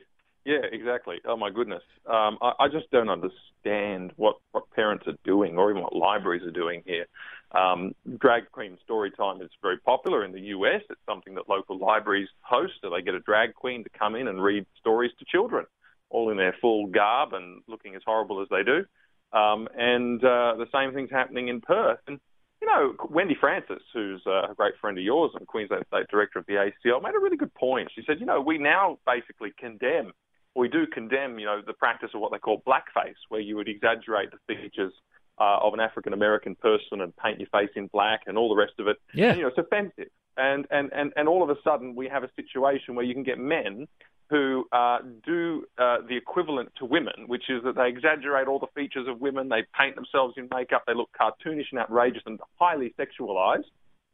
yeah 0.49 0.67
exactly. 0.73 1.17
Oh 1.27 1.37
my 1.37 1.51
goodness. 1.51 1.83
Um, 2.07 2.39
I, 2.41 2.53
I, 2.61 2.69
just 2.69 2.91
don't 2.91 3.11
understand 3.11 4.13
what, 4.17 4.37
what 4.53 4.71
parents 4.71 5.07
are 5.07 5.19
doing 5.25 5.59
or 5.59 5.71
even 5.71 5.83
what 5.83 5.95
libraries 5.95 6.43
are 6.43 6.51
doing 6.51 6.83
here. 6.87 7.07
Um, 7.53 7.95
drag 8.19 8.51
queen 8.51 8.79
story 8.85 9.11
time 9.11 9.43
is 9.43 9.51
very 9.63 9.79
popular 9.79 10.25
in 10.25 10.33
the 10.33 10.41
US. 10.57 10.83
It's 10.91 11.01
something 11.07 11.35
that 11.35 11.49
local 11.49 11.79
libraries 11.79 12.29
host. 12.41 12.75
So 12.83 12.91
they 12.91 13.03
get 13.03 13.15
a 13.15 13.21
drag 13.21 13.55
queen 13.55 13.85
to 13.85 13.91
come 13.91 14.15
in 14.15 14.29
and 14.29 14.43
read 14.43 14.67
stories 14.81 15.13
to 15.19 15.25
children, 15.25 15.67
all 16.11 16.31
in 16.31 16.37
their 16.37 16.57
full 16.61 16.87
garb 16.87 17.33
and 17.35 17.63
looking 17.69 17.95
as 17.95 18.03
horrible 18.07 18.41
as 18.43 18.49
they 18.51 18.63
do. 18.63 18.85
Um, 19.33 19.69
and 19.77 20.23
uh, 20.25 20.55
the 20.57 20.67
same 20.73 20.95
thing's 20.95 21.11
happening 21.11 21.49
in 21.49 21.61
Perth. 21.61 22.01
And, 22.07 22.19
you 22.61 22.67
know, 22.67 22.95
Wendy 23.11 23.37
Francis, 23.39 23.83
who's 23.93 24.23
a 24.27 24.55
great 24.57 24.75
friend 24.81 24.99
of 24.99 25.05
yours 25.05 25.33
and 25.35 25.47
Queensland 25.47 25.85
State 25.89 26.09
Director 26.11 26.39
of 26.39 26.47
the 26.47 26.55
ACL, 26.55 27.03
made 27.03 27.15
a 27.15 27.21
really 27.21 27.37
good 27.37 27.55
point. 27.55 27.91
She 27.95 28.03
said, 28.07 28.21
you 28.21 28.27
know, 28.27 28.41
we 28.41 28.59
now 28.59 28.99
basically 29.07 29.53
condemn, 29.59 30.13
we 30.59 30.69
do 30.69 30.87
condemn, 30.87 31.39
you 31.39 31.47
know, 31.47 31.61
the 31.67 31.73
practice 31.73 32.11
of 32.15 32.21
what 32.21 32.33
they 32.33 32.39
call 32.39 32.63
blackface, 32.67 33.15
where 33.29 33.41
you 33.41 33.57
would 33.57 33.69
exaggerate 33.69 34.31
the 34.31 34.55
features 34.55 34.93
uh, 35.41 35.59
of 35.63 35.73
an 35.75 35.81
African 35.81 36.13
American 36.13 36.55
person 36.57 37.01
and 37.01 37.17
paint 37.17 37.39
your 37.39 37.49
face 37.49 37.71
in 37.77 37.87
black 37.89 38.23
and 38.27 38.37
all 38.37 38.49
the 38.49 38.57
rest 38.57 38.75
of 38.79 38.89
it. 38.89 38.97
Yeah. 39.15 39.29
And, 39.29 39.37
you 39.39 39.43
know, 39.43 39.49
it's 39.49 39.59
offensive. 39.59 40.11
And, 40.37 40.67
and, 40.71 40.93
and, 40.93 41.13
and 41.17 41.29
all 41.29 41.43
of 41.43 41.51
a 41.51 41.57
sudden 41.63 41.95
we 41.95 42.09
have 42.09 42.25
a 42.25 42.31
situation 42.37 42.95
where 42.95 43.05
you 43.05 43.15
can 43.15 43.23
get 43.23 43.39
men 43.39 43.87
who 44.31 44.67
uh, 44.73 44.99
do 45.25 45.65
uh, 45.79 45.99
the 46.09 46.17
equivalent 46.17 46.71
to 46.79 46.85
women, 46.85 47.15
which 47.27 47.45
is 47.49 47.63
that 47.65 47.77
they 47.77 47.89
exaggerate 47.89 48.47
all 48.47 48.59
the 48.59 48.67
features 48.75 49.09
of 49.09 49.21
women, 49.21 49.49
they 49.49 49.65
paint 49.79 49.95
themselves 49.95 50.35
in 50.37 50.49
makeup, 50.55 50.85
they 50.87 50.95
look 50.95 51.09
cartoonish 51.19 51.65
and 51.73 51.81
outrageous 51.81 52.23
and 52.27 52.39
highly 52.59 52.95
sexualized, 52.99 53.65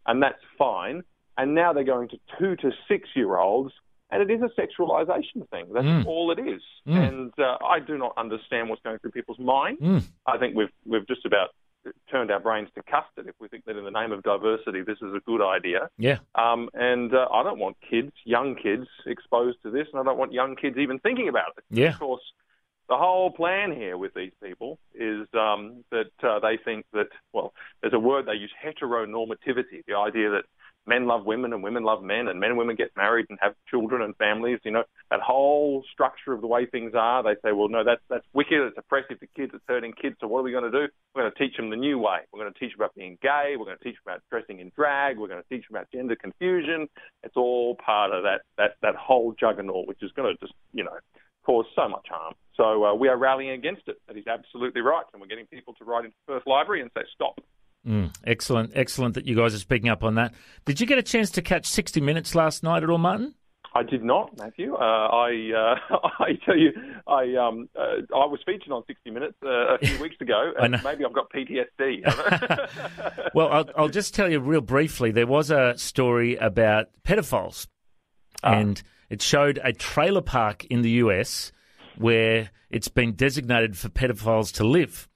and 0.06 0.22
that's 0.22 0.38
fine. 0.56 1.02
And 1.36 1.54
now 1.54 1.72
they're 1.72 1.82
going 1.82 2.08
to 2.10 2.18
two 2.38 2.54
to 2.56 2.70
six 2.86 3.08
year 3.16 3.36
olds, 3.36 3.72
and 4.14 4.22
it 4.22 4.32
is 4.32 4.40
a 4.42 4.60
sexualization 4.60 5.48
thing. 5.50 5.66
That's 5.74 5.84
mm. 5.84 6.06
all 6.06 6.30
it 6.30 6.38
is. 6.38 6.62
Mm. 6.86 7.08
And 7.08 7.32
uh, 7.36 7.58
I 7.66 7.80
do 7.80 7.98
not 7.98 8.14
understand 8.16 8.68
what's 8.68 8.82
going 8.82 8.98
through 9.00 9.10
people's 9.10 9.40
minds. 9.40 9.82
Mm. 9.82 10.04
I 10.24 10.38
think 10.38 10.54
we've 10.54 10.70
we've 10.86 11.06
just 11.08 11.26
about 11.26 11.50
turned 12.10 12.30
our 12.30 12.40
brains 12.40 12.68
to 12.76 12.82
custard 12.84 13.26
if 13.26 13.34
we 13.40 13.48
think 13.48 13.64
that 13.66 13.76
in 13.76 13.84
the 13.84 13.90
name 13.90 14.10
of 14.10 14.22
diversity 14.22 14.80
this 14.82 14.98
is 15.02 15.12
a 15.14 15.20
good 15.26 15.42
idea. 15.42 15.90
Yeah. 15.98 16.18
Um, 16.34 16.70
and 16.74 17.12
uh, 17.12 17.26
I 17.30 17.42
don't 17.42 17.58
want 17.58 17.76
kids, 17.90 18.12
young 18.24 18.54
kids, 18.54 18.86
exposed 19.04 19.58
to 19.64 19.70
this, 19.70 19.88
and 19.92 20.00
I 20.00 20.04
don't 20.04 20.16
want 20.16 20.32
young 20.32 20.54
kids 20.54 20.78
even 20.78 21.00
thinking 21.00 21.28
about 21.28 21.52
it. 21.58 21.64
Yeah. 21.70 21.88
Of 21.88 21.98
course, 21.98 22.22
the 22.88 22.96
whole 22.96 23.30
plan 23.30 23.72
here 23.72 23.96
with 23.96 24.14
these 24.14 24.32
people 24.42 24.78
is 24.94 25.26
um, 25.34 25.84
that 25.90 26.12
uh, 26.22 26.38
they 26.38 26.58
think 26.62 26.86
that, 26.92 27.08
well, 27.32 27.52
there's 27.80 27.94
a 27.94 27.98
word 27.98 28.26
they 28.26 28.34
use, 28.34 28.52
heteronormativity, 28.64 29.84
the 29.86 29.96
idea 29.96 30.30
that 30.30 30.44
men 30.86 31.06
love 31.06 31.24
women 31.24 31.52
and 31.52 31.62
women 31.62 31.82
love 31.82 32.02
men 32.02 32.28
and 32.28 32.38
men 32.38 32.50
and 32.50 32.58
women 32.58 32.76
get 32.76 32.90
married 32.96 33.26
and 33.30 33.38
have 33.40 33.54
children 33.70 34.02
and 34.02 34.16
families. 34.16 34.58
You 34.64 34.72
know, 34.72 34.84
that 35.10 35.20
whole 35.20 35.82
structure 35.92 36.32
of 36.32 36.40
the 36.40 36.46
way 36.46 36.66
things 36.66 36.92
are, 36.94 37.22
they 37.22 37.34
say, 37.42 37.52
well, 37.52 37.68
no, 37.68 37.84
that's, 37.84 38.02
that's 38.08 38.26
wicked, 38.32 38.60
it's 38.60 38.78
oppressive 38.78 39.20
to 39.20 39.26
kids, 39.36 39.52
it's 39.54 39.64
hurting 39.68 39.92
kids, 40.00 40.16
so 40.20 40.26
what 40.26 40.40
are 40.40 40.42
we 40.42 40.52
going 40.52 40.70
to 40.70 40.70
do? 40.70 40.86
We're 41.14 41.22
going 41.22 41.32
to 41.32 41.38
teach 41.38 41.56
them 41.56 41.70
the 41.70 41.76
new 41.76 41.98
way. 41.98 42.18
We're 42.32 42.40
going 42.40 42.52
to 42.52 42.58
teach 42.58 42.72
them 42.72 42.82
about 42.82 42.94
being 42.94 43.18
gay, 43.22 43.54
we're 43.58 43.66
going 43.66 43.78
to 43.78 43.84
teach 43.84 43.96
them 44.04 44.14
about 44.14 44.22
dressing 44.30 44.60
in 44.60 44.72
drag, 44.76 45.18
we're 45.18 45.28
going 45.28 45.42
to 45.42 45.48
teach 45.48 45.66
them 45.68 45.76
about 45.76 45.90
gender 45.92 46.16
confusion. 46.16 46.88
It's 47.22 47.36
all 47.36 47.76
part 47.76 48.12
of 48.12 48.22
that, 48.24 48.42
that, 48.58 48.76
that 48.82 48.94
whole 48.96 49.34
juggernaut, 49.38 49.86
which 49.86 50.02
is 50.02 50.12
going 50.12 50.34
to 50.34 50.40
just, 50.40 50.54
you 50.72 50.84
know, 50.84 50.98
cause 51.44 51.66
so 51.76 51.88
much 51.88 52.06
harm. 52.10 52.34
So 52.56 52.84
uh, 52.84 52.94
we 52.94 53.08
are 53.08 53.16
rallying 53.16 53.50
against 53.50 53.82
it. 53.86 53.96
That 54.08 54.16
is 54.16 54.26
absolutely 54.26 54.80
right. 54.80 55.04
And 55.12 55.20
we're 55.20 55.28
getting 55.28 55.46
people 55.46 55.74
to 55.74 55.84
write 55.84 56.04
into 56.04 56.16
Perth 56.26 56.44
Library 56.46 56.80
and 56.80 56.90
say, 56.96 57.02
stop. 57.14 57.40
Mm, 57.86 58.14
excellent, 58.24 58.72
excellent 58.74 59.14
that 59.14 59.26
you 59.26 59.36
guys 59.36 59.54
are 59.54 59.58
speaking 59.58 59.90
up 59.90 60.02
on 60.02 60.14
that. 60.14 60.32
Did 60.64 60.80
you 60.80 60.86
get 60.86 60.98
a 60.98 61.02
chance 61.02 61.30
to 61.32 61.42
catch 61.42 61.66
60 61.66 62.00
Minutes 62.00 62.34
last 62.34 62.62
night 62.62 62.82
at 62.82 62.90
all, 62.90 62.98
Martin? 62.98 63.34
I 63.76 63.82
did 63.82 64.04
not, 64.04 64.36
Matthew. 64.38 64.74
Uh, 64.74 64.78
I 64.78 65.50
uh, 65.90 65.96
I 66.20 66.38
tell 66.46 66.56
you, 66.56 66.70
I 67.08 67.34
um 67.34 67.68
uh, 67.76 68.02
I 68.14 68.26
was 68.26 68.38
featured 68.46 68.70
on 68.70 68.84
60 68.86 69.10
Minutes 69.10 69.34
uh, 69.44 69.74
a 69.74 69.78
few 69.78 70.00
weeks 70.00 70.16
ago, 70.20 70.52
and 70.58 70.80
maybe 70.84 71.04
I've 71.04 71.12
got 71.12 71.28
PTSD. 71.30 72.04
well, 73.34 73.48
I'll, 73.48 73.70
I'll, 73.76 73.88
just 73.88 74.14
tell 74.14 74.30
you 74.30 74.38
real 74.38 74.60
briefly. 74.60 75.10
There 75.10 75.26
was 75.26 75.50
a 75.50 75.76
story 75.76 76.36
about 76.36 76.86
pedophiles, 77.04 77.66
ah. 78.44 78.52
and 78.52 78.80
it 79.10 79.20
showed 79.20 79.58
a 79.62 79.72
trailer 79.72 80.22
park 80.22 80.64
in 80.66 80.82
the 80.82 80.90
US 80.90 81.50
where 81.96 82.50
it's 82.70 82.88
been 82.88 83.14
designated 83.14 83.76
for 83.76 83.88
pedophiles 83.88 84.52
to 84.54 84.64
live. 84.64 85.08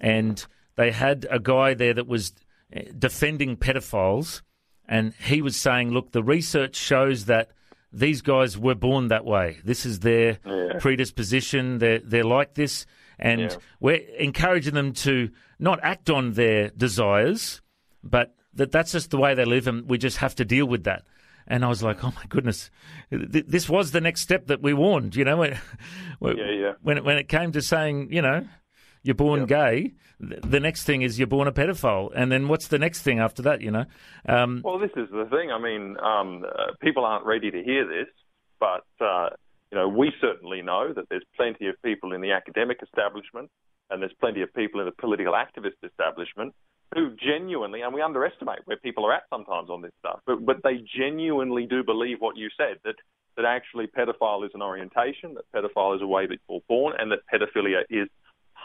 And 0.00 0.44
they 0.76 0.90
had 0.90 1.26
a 1.30 1.38
guy 1.38 1.74
there 1.74 1.94
that 1.94 2.06
was 2.06 2.32
eh, 2.72 2.84
defending 2.98 3.56
pedophiles, 3.56 4.42
and 4.86 5.14
he 5.14 5.42
was 5.42 5.56
saying, 5.56 5.90
look, 5.90 6.12
the 6.12 6.22
research 6.22 6.76
shows 6.76 7.26
that 7.26 7.50
these 7.92 8.22
guys 8.22 8.58
were 8.58 8.74
born 8.74 9.08
that 9.08 9.24
way. 9.24 9.58
This 9.64 9.86
is 9.86 10.00
their 10.00 10.38
yeah. 10.44 10.78
predisposition. 10.80 11.78
They're, 11.78 12.00
they're 12.00 12.24
like 12.24 12.54
this. 12.54 12.86
And 13.18 13.40
yeah. 13.40 13.56
we're 13.80 14.00
encouraging 14.18 14.74
them 14.74 14.92
to 14.94 15.30
not 15.58 15.78
act 15.82 16.10
on 16.10 16.32
their 16.32 16.70
desires, 16.70 17.62
but 18.02 18.34
that 18.54 18.72
that's 18.72 18.92
just 18.92 19.10
the 19.10 19.18
way 19.18 19.34
they 19.34 19.44
live, 19.44 19.66
and 19.68 19.88
we 19.88 19.98
just 19.98 20.18
have 20.18 20.34
to 20.36 20.44
deal 20.44 20.66
with 20.66 20.84
that. 20.84 21.04
And 21.46 21.64
I 21.64 21.68
was 21.68 21.82
like, 21.82 22.02
oh 22.02 22.12
my 22.16 22.24
goodness, 22.28 22.70
this 23.10 23.68
was 23.68 23.90
the 23.90 24.00
next 24.00 24.22
step 24.22 24.46
that 24.46 24.62
we 24.62 24.72
warned, 24.72 25.14
you 25.14 25.24
know, 25.24 25.36
when, 26.18 26.36
yeah, 26.36 26.50
yeah. 26.50 26.72
when, 26.82 26.98
it, 26.98 27.04
when 27.04 27.18
it 27.18 27.28
came 27.28 27.52
to 27.52 27.62
saying, 27.62 28.08
you 28.10 28.22
know, 28.22 28.46
you're 29.04 29.14
born 29.14 29.40
yep. 29.40 29.48
gay, 29.48 29.92
the 30.18 30.58
next 30.58 30.84
thing 30.84 31.02
is 31.02 31.18
you're 31.18 31.28
born 31.28 31.46
a 31.46 31.52
pedophile. 31.52 32.10
And 32.16 32.32
then 32.32 32.48
what's 32.48 32.68
the 32.68 32.78
next 32.78 33.02
thing 33.02 33.20
after 33.20 33.42
that, 33.42 33.60
you 33.60 33.70
know? 33.70 33.84
Um, 34.26 34.62
well, 34.64 34.78
this 34.78 34.90
is 34.96 35.08
the 35.10 35.26
thing. 35.30 35.52
I 35.52 35.60
mean, 35.60 35.96
um, 36.00 36.44
uh, 36.44 36.72
people 36.80 37.04
aren't 37.04 37.26
ready 37.26 37.50
to 37.50 37.62
hear 37.62 37.86
this, 37.86 38.08
but, 38.58 38.86
uh, 39.04 39.28
you 39.70 39.78
know, 39.78 39.88
we 39.88 40.10
certainly 40.20 40.62
know 40.62 40.92
that 40.94 41.08
there's 41.10 41.24
plenty 41.36 41.68
of 41.68 41.74
people 41.84 42.14
in 42.14 42.22
the 42.22 42.32
academic 42.32 42.78
establishment 42.82 43.50
and 43.90 44.00
there's 44.00 44.14
plenty 44.18 44.40
of 44.40 44.52
people 44.54 44.80
in 44.80 44.86
the 44.86 44.92
political 44.92 45.34
activist 45.34 45.76
establishment 45.82 46.54
who 46.94 47.14
genuinely, 47.16 47.82
and 47.82 47.92
we 47.92 48.00
underestimate 48.00 48.60
where 48.64 48.78
people 48.78 49.04
are 49.04 49.12
at 49.12 49.24
sometimes 49.28 49.68
on 49.68 49.82
this 49.82 49.92
stuff, 49.98 50.20
but, 50.26 50.44
but 50.46 50.56
they 50.62 50.82
genuinely 50.96 51.66
do 51.66 51.84
believe 51.84 52.18
what 52.20 52.36
you 52.36 52.48
said 52.56 52.78
that, 52.84 52.94
that 53.36 53.44
actually 53.44 53.86
pedophile 53.86 54.46
is 54.46 54.52
an 54.54 54.62
orientation, 54.62 55.34
that 55.34 55.44
pedophile 55.54 55.94
is 55.94 56.00
a 56.00 56.06
way 56.06 56.26
that 56.26 56.38
you're 56.48 56.60
born, 56.68 56.94
and 56.98 57.10
that 57.12 57.18
pedophilia 57.32 57.82
is 57.90 58.08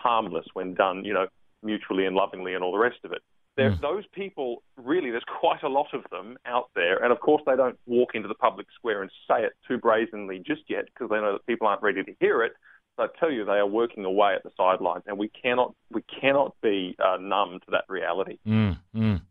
harmless 0.02 0.46
when 0.54 0.74
done, 0.74 1.04
you 1.06 1.14
know, 1.14 1.28
mutually 1.64 2.06
and 2.06 2.16
lovingly 2.16 2.54
and 2.54 2.64
all 2.64 2.72
the 2.72 2.78
rest 2.78 3.00
of 3.04 3.12
it. 3.12 3.22
There, 3.58 3.72
mm. 3.72 3.82
Those 3.82 4.06
people, 4.14 4.64
really, 4.78 5.12
there's 5.12 5.24
quite 5.40 5.64
a 5.64 5.70
lot 5.70 5.88
of 5.94 6.04
them 6.12 6.38
out 6.46 6.70
there. 6.76 7.04
And 7.04 7.12
of 7.12 7.20
course, 7.20 7.42
they 7.46 7.56
don't 7.56 7.78
walk 7.86 8.12
into 8.14 8.28
the 8.28 8.36
public 8.36 8.68
square 8.74 9.02
and 9.02 9.12
say 9.28 9.44
it 9.44 9.54
too 9.68 9.78
brazenly 9.78 10.42
just 10.46 10.62
yet 10.70 10.86
because 10.86 11.10
they 11.10 11.18
know 11.18 11.34
that 11.34 11.46
people 11.46 11.68
aren't 11.68 11.82
ready 11.82 12.04
to 12.04 12.12
hear 12.20 12.44
it. 12.44 12.54
But 12.96 13.12
I 13.16 13.20
tell 13.20 13.32
you, 13.32 13.46
they 13.46 13.54
are 13.54 13.68
working 13.68 14.06
away 14.06 14.34
at 14.36 14.44
the 14.44 14.52
sidelines, 14.58 15.04
and 15.08 15.18
we 15.18 15.30
cannot 15.30 15.74
we 15.92 16.04
cannot 16.22 16.56
be 16.62 16.96
uh, 17.04 17.18
numb 17.20 17.60
to 17.66 17.72
that 17.72 17.86
reality. 17.88 18.40
Mm, 18.46 18.78
mm. 18.96 19.22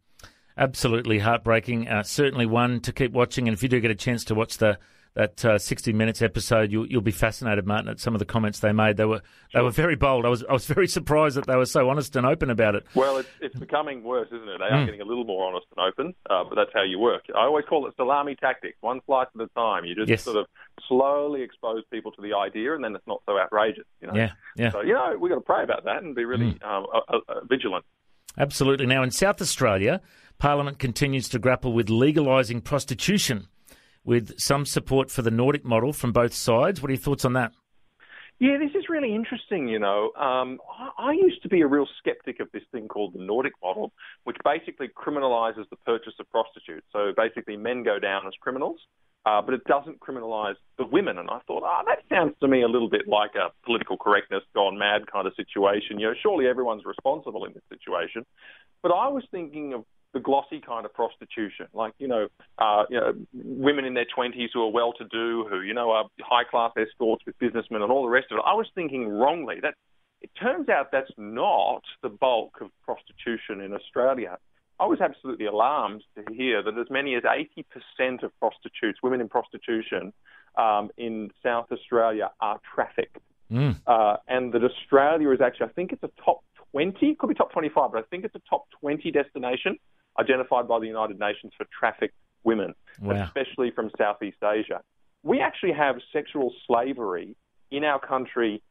Absolutely 0.56 1.18
heartbreaking. 1.18 1.86
Uh, 1.86 2.02
certainly 2.02 2.46
one 2.46 2.80
to 2.80 2.92
keep 2.92 3.12
watching, 3.12 3.46
and 3.46 3.54
if 3.54 3.62
you 3.62 3.68
do 3.68 3.80
get 3.80 3.90
a 3.90 3.94
chance 3.94 4.24
to 4.24 4.34
watch 4.34 4.58
the 4.58 4.78
that 5.14 5.44
uh, 5.44 5.58
60 5.58 5.92
minutes 5.92 6.22
episode, 6.22 6.70
you'll, 6.70 6.86
you'll 6.86 7.00
be 7.00 7.10
fascinated, 7.10 7.66
Martin, 7.66 7.88
at 7.88 7.98
some 7.98 8.14
of 8.14 8.18
the 8.18 8.24
comments 8.24 8.60
they 8.60 8.72
made. 8.72 8.96
They 8.96 9.04
were 9.04 9.22
they 9.52 9.60
were 9.60 9.70
very 9.70 9.96
bold. 9.96 10.24
I 10.24 10.28
was 10.28 10.44
I 10.44 10.52
was 10.52 10.66
very 10.66 10.86
surprised 10.98 11.36
that 11.36 11.46
they 11.46 11.56
were 11.56 11.66
so 11.66 11.88
honest 11.88 12.14
and 12.16 12.26
open 12.26 12.50
about 12.50 12.74
it. 12.74 12.86
Well, 12.94 13.16
it's, 13.16 13.28
it's 13.40 13.58
becoming 13.58 14.02
worse, 14.02 14.28
isn't 14.28 14.48
it? 14.48 14.58
They 14.58 14.66
are 14.66 14.82
mm. 14.82 14.86
getting 14.86 15.00
a 15.00 15.04
little 15.04 15.24
more 15.24 15.48
honest 15.48 15.66
and 15.76 15.86
open, 15.86 16.14
uh, 16.30 16.44
but 16.48 16.54
that's 16.54 16.70
how 16.72 16.82
you 16.82 16.98
work. 16.98 17.24
I 17.34 17.44
always 17.44 17.64
call 17.68 17.86
it 17.86 17.94
salami 17.96 18.36
tactics, 18.36 18.76
one 18.80 19.00
slice 19.06 19.26
at 19.34 19.40
a 19.40 19.48
time. 19.48 19.84
You 19.84 19.94
just 19.94 20.08
yes. 20.08 20.22
sort 20.22 20.36
of 20.36 20.46
slowly 20.86 21.42
expose 21.42 21.82
people 21.90 22.12
to 22.12 22.22
the 22.22 22.34
idea, 22.34 22.74
and 22.74 22.84
then 22.84 22.94
it's 22.94 23.06
not 23.06 23.22
so 23.26 23.38
outrageous. 23.38 23.84
You 24.00 24.08
know? 24.08 24.14
Yeah, 24.14 24.30
yeah. 24.56 24.70
So 24.70 24.82
you 24.82 24.94
know, 24.94 25.16
we've 25.18 25.30
got 25.30 25.36
to 25.36 25.40
pray 25.40 25.64
about 25.64 25.84
that 25.84 26.02
and 26.02 26.14
be 26.14 26.24
really 26.24 26.54
mm. 26.54 26.64
um, 26.64 26.86
uh, 26.92 27.00
uh, 27.08 27.18
uh, 27.28 27.40
vigilant. 27.48 27.84
Absolutely. 28.36 28.86
Now, 28.86 29.02
in 29.02 29.10
South 29.10 29.40
Australia, 29.42 30.00
Parliament 30.38 30.78
continues 30.78 31.28
to 31.30 31.40
grapple 31.40 31.72
with 31.72 31.88
legalising 31.88 32.62
prostitution 32.62 33.48
with 34.08 34.40
some 34.40 34.64
support 34.64 35.10
for 35.10 35.20
the 35.20 35.30
Nordic 35.30 35.66
model 35.66 35.92
from 35.92 36.12
both 36.12 36.32
sides. 36.32 36.80
What 36.80 36.88
are 36.88 36.94
your 36.94 37.02
thoughts 37.02 37.26
on 37.26 37.34
that? 37.34 37.52
Yeah, 38.38 38.56
this 38.56 38.70
is 38.74 38.88
really 38.88 39.14
interesting. 39.14 39.68
You 39.68 39.78
know, 39.78 40.12
um, 40.16 40.60
I, 40.96 41.12
used 41.12 41.42
to 41.42 41.48
be 41.50 41.60
a 41.60 41.66
real 41.66 41.86
skeptic 41.98 42.40
of 42.40 42.50
this 42.50 42.62
thing 42.72 42.88
called 42.88 43.12
the 43.12 43.18
Nordic 43.22 43.52
model, 43.62 43.92
which 44.24 44.38
basically 44.42 44.88
criminalises 44.88 45.68
the 45.68 45.76
purchase 45.84 46.14
of 46.18 46.30
prostitutes. 46.30 46.86
So 46.90 47.12
basically, 47.14 47.58
men 47.58 47.82
go 47.82 47.98
down 47.98 48.26
as 48.26 48.32
criminals, 48.40 48.80
uh, 49.26 49.42
but 49.42 49.52
it 49.52 49.64
doesn't 49.64 50.00
criminalise 50.00 50.56
the 50.78 50.86
women. 50.86 51.18
And 51.18 51.28
I 51.28 51.40
thought, 51.46 51.64
ah, 51.66 51.82
oh, 51.82 51.84
that 51.88 51.98
sounds 52.08 52.34
to 52.40 52.48
me 52.48 52.62
a 52.62 52.68
little 52.68 52.88
bit 52.88 53.08
like 53.08 53.34
a 53.34 53.50
political 53.66 53.98
correctness 53.98 54.42
gone 54.54 54.78
mad 54.78 55.02
kind 55.12 55.26
of 55.26 55.34
situation. 55.34 56.00
You 56.00 56.06
know, 56.06 56.14
surely 56.22 56.46
everyone's 56.46 56.86
responsible 56.86 57.44
in 57.44 57.52
this 57.52 57.64
situation. 57.68 58.24
But 58.82 58.92
I 58.92 59.08
was 59.08 59.24
thinking 59.30 59.74
of 59.74 59.84
the 60.18 60.24
glossy 60.24 60.60
kind 60.60 60.84
of 60.84 60.92
prostitution, 60.92 61.66
like 61.72 61.94
you 61.98 62.08
know, 62.08 62.28
uh, 62.58 62.84
you 62.90 62.98
know, 62.98 63.14
women 63.32 63.84
in 63.84 63.94
their 63.94 64.06
twenties 64.12 64.50
who 64.52 64.62
are 64.62 64.70
well-to-do, 64.70 65.46
who 65.48 65.60
you 65.60 65.74
know 65.74 65.90
are 65.92 66.04
high-class 66.20 66.72
escorts 66.76 67.24
with 67.24 67.38
businessmen 67.38 67.82
and 67.82 67.92
all 67.92 68.02
the 68.02 68.08
rest 68.08 68.26
of 68.30 68.38
it. 68.38 68.44
I 68.44 68.54
was 68.54 68.66
thinking 68.74 69.08
wrongly. 69.08 69.56
That 69.62 69.74
it 70.20 70.30
turns 70.40 70.68
out 70.68 70.88
that's 70.90 71.12
not 71.16 71.82
the 72.02 72.08
bulk 72.08 72.60
of 72.60 72.70
prostitution 72.84 73.60
in 73.60 73.72
Australia. 73.72 74.38
I 74.80 74.86
was 74.86 75.00
absolutely 75.00 75.46
alarmed 75.46 76.04
to 76.16 76.22
hear 76.32 76.62
that 76.62 76.78
as 76.78 76.86
many 76.88 77.16
as 77.16 77.24
80% 77.24 78.22
of 78.22 78.30
prostitutes, 78.38 79.00
women 79.02 79.20
in 79.20 79.28
prostitution 79.28 80.12
um, 80.56 80.90
in 80.96 81.30
South 81.42 81.66
Australia, 81.72 82.30
are 82.40 82.60
trafficked. 82.74 83.18
Mm. 83.50 83.76
Uh, 83.86 84.16
and 84.28 84.52
that 84.52 84.62
Australia 84.62 85.30
is 85.30 85.40
actually, 85.40 85.66
I 85.66 85.70
think 85.70 85.92
it's 85.92 86.02
a 86.04 86.10
top 86.24 86.44
20, 86.72 87.14
could 87.16 87.28
be 87.28 87.34
top 87.34 87.52
25, 87.52 87.92
but 87.92 87.98
I 87.98 88.02
think 88.10 88.24
it's 88.24 88.34
a 88.34 88.42
top 88.48 88.66
20 88.80 89.10
destination 89.10 89.78
identified 90.18 90.68
by 90.68 90.78
the 90.78 90.86
United 90.86 91.18
Nations 91.18 91.52
for 91.56 91.66
trafficked 91.78 92.14
women, 92.44 92.74
wow. 93.00 93.24
especially 93.24 93.70
from 93.70 93.90
Southeast 93.96 94.38
Asia. 94.42 94.80
We 95.22 95.40
actually 95.40 95.72
have 95.72 95.96
sexual 96.12 96.52
slavery 96.66 97.36
in 97.70 97.84
our 97.84 98.00
country, 98.00 98.62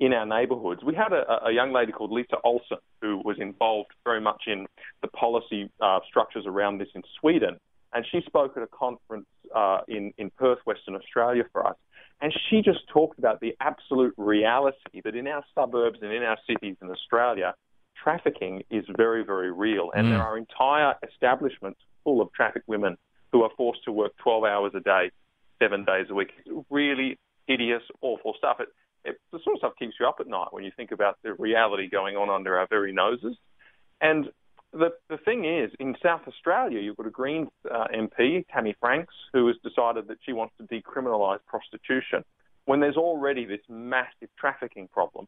in 0.00 0.12
our 0.12 0.26
neighbourhoods. 0.26 0.82
We 0.84 0.94
had 0.94 1.12
a, 1.12 1.46
a, 1.46 1.52
young 1.52 1.72
lady 1.72 1.92
called 1.92 2.10
Lisa 2.10 2.36
Olsen 2.44 2.78
who 3.00 3.22
was 3.24 3.36
involved 3.38 3.90
very 4.04 4.20
much 4.20 4.42
in 4.46 4.66
the 5.00 5.08
policy 5.08 5.70
uh, 5.80 6.00
structures 6.08 6.44
around 6.46 6.78
this 6.78 6.88
in 6.94 7.02
Sweden. 7.20 7.56
And 7.94 8.04
she 8.10 8.20
spoke 8.26 8.56
at 8.56 8.62
a 8.62 8.66
conference 8.66 9.26
uh, 9.54 9.80
in, 9.88 10.12
in 10.18 10.30
Perth, 10.38 10.58
Western 10.64 10.96
Australia 10.96 11.44
for 11.52 11.66
us. 11.66 11.76
And 12.20 12.32
she 12.48 12.62
just 12.62 12.86
talked 12.88 13.18
about 13.18 13.40
the 13.40 13.54
absolute 13.60 14.14
reality 14.16 15.00
that 15.04 15.16
in 15.16 15.26
our 15.26 15.44
suburbs 15.54 15.98
and 16.02 16.12
in 16.12 16.22
our 16.22 16.38
cities 16.46 16.76
in 16.80 16.90
Australia, 16.90 17.54
trafficking 18.02 18.62
is 18.70 18.84
very, 18.96 19.24
very 19.24 19.52
real. 19.52 19.90
And 19.94 20.06
mm. 20.06 20.10
there 20.10 20.22
are 20.22 20.36
entire 20.36 20.94
establishments 21.08 21.80
full 22.04 22.20
of 22.20 22.32
trafficked 22.32 22.68
women 22.68 22.96
who 23.32 23.42
are 23.42 23.50
forced 23.56 23.84
to 23.84 23.92
work 23.92 24.12
12 24.22 24.44
hours 24.44 24.72
a 24.74 24.80
day, 24.80 25.10
seven 25.62 25.84
days 25.84 26.06
a 26.10 26.14
week. 26.14 26.30
It's 26.44 26.66
really 26.70 27.18
hideous, 27.46 27.82
awful 28.00 28.34
stuff. 28.36 28.58
It, 28.60 28.68
it, 29.04 29.16
the 29.32 29.38
sort 29.42 29.56
of 29.56 29.58
stuff 29.58 29.72
keeps 29.78 29.94
you 29.98 30.06
up 30.06 30.16
at 30.20 30.26
night 30.26 30.48
when 30.50 30.64
you 30.64 30.70
think 30.76 30.92
about 30.92 31.18
the 31.22 31.34
reality 31.34 31.88
going 31.88 32.16
on 32.16 32.30
under 32.30 32.58
our 32.58 32.66
very 32.68 32.92
noses. 32.92 33.36
And 34.00 34.28
the, 34.72 34.90
the 35.08 35.18
thing 35.18 35.44
is, 35.44 35.70
in 35.78 35.96
South 36.02 36.22
Australia, 36.26 36.80
you've 36.80 36.96
got 36.96 37.06
a 37.06 37.10
Greens 37.10 37.48
uh, 37.70 37.86
MP, 37.94 38.44
Tammy 38.52 38.74
Franks, 38.80 39.14
who 39.32 39.46
has 39.48 39.56
decided 39.62 40.08
that 40.08 40.18
she 40.24 40.32
wants 40.32 40.54
to 40.58 40.64
decriminalise 40.64 41.40
prostitution 41.46 42.24
when 42.64 42.80
there's 42.80 42.96
already 42.96 43.44
this 43.44 43.60
massive 43.68 44.28
trafficking 44.38 44.88
problem. 44.88 45.26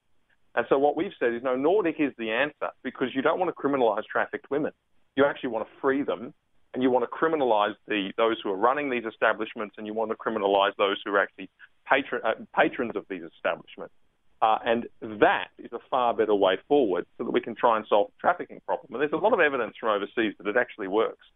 And 0.55 0.67
so 0.69 0.79
what 0.79 0.97
we've 0.97 1.13
said 1.19 1.35
is 1.35 1.43
no, 1.43 1.57
Nordic 1.57 1.97
is 1.99 2.13
the 2.19 2.31
answer 2.31 2.71
because 2.83 3.09
you 3.15 3.23
don't 3.23 3.39
want 3.39 3.55
to 3.55 3.61
criminalise 3.61 4.05
trafficked 4.11 4.51
women. 4.51 4.73
You 5.17 5.25
actually 5.25 5.51
want 5.51 5.67
to 5.67 5.81
free 5.81 6.03
them 6.03 6.33
and 6.75 6.83
you 6.83 6.91
want 6.91 7.05
to 7.05 7.11
criminalise 7.11 7.75
the, 7.89 8.13
those 8.17 8.37
who 8.43 8.51
are 8.51 8.57
running 8.57 8.91
these 8.91 9.05
establishments 9.05 9.77
and 9.79 9.87
you 9.87 9.95
want 9.95 10.11
to 10.11 10.17
criminalise 10.17 10.73
those 10.77 10.97
who 11.05 11.13
are 11.13 11.21
actually 11.21 11.51
patron, 11.87 12.23
uh, 12.25 12.33
patrons 12.55 12.93
of 12.95 13.05
these 13.09 13.23
establishments. 13.37 13.95
Uh, 14.43 14.59
and 14.65 14.87
that 15.01 15.47
is 15.59 15.73
a 15.73 15.79
far 15.91 16.13
better 16.13 16.35
way 16.35 16.57
forward 16.69 17.07
so 17.17 17.25
that 17.25 17.31
we 17.31 17.41
can 17.41 17.55
try 17.55 17.77
and 17.77 17.87
solve 17.89 18.09
the 18.09 18.21
trafficking 18.21 18.61
problem. 18.67 18.93
And 18.93 19.01
there's 19.01 19.13
a 19.13 19.17
lot 19.17 19.33
of 19.33 19.41
evidence 19.41 19.75
from 19.79 19.91
overseas 19.91 20.35
that 20.39 20.47
it 20.47 20.57
actually 20.57 20.89
works. 20.89 21.27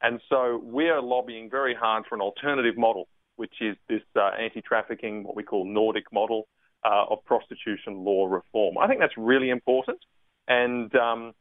And 0.00 0.20
so 0.28 0.60
we're 0.62 1.00
lobbying 1.00 1.50
very 1.50 1.74
hard 1.74 2.04
for 2.08 2.14
an 2.14 2.20
alternative 2.20 2.76
model, 2.76 3.08
which 3.36 3.54
is 3.60 3.76
this 3.88 4.02
uh, 4.16 4.30
anti 4.40 4.62
trafficking, 4.62 5.24
what 5.24 5.36
we 5.36 5.42
call 5.42 5.64
Nordic 5.64 6.12
model 6.12 6.46
uh, 6.84 7.06
of 7.10 7.24
prostitution 7.24 8.04
law 8.04 8.26
reform. 8.26 8.78
I 8.78 8.86
think 8.86 9.00
that's 9.00 9.16
really 9.16 9.50
important. 9.50 9.98
And 10.46 10.94
um, 10.94 11.32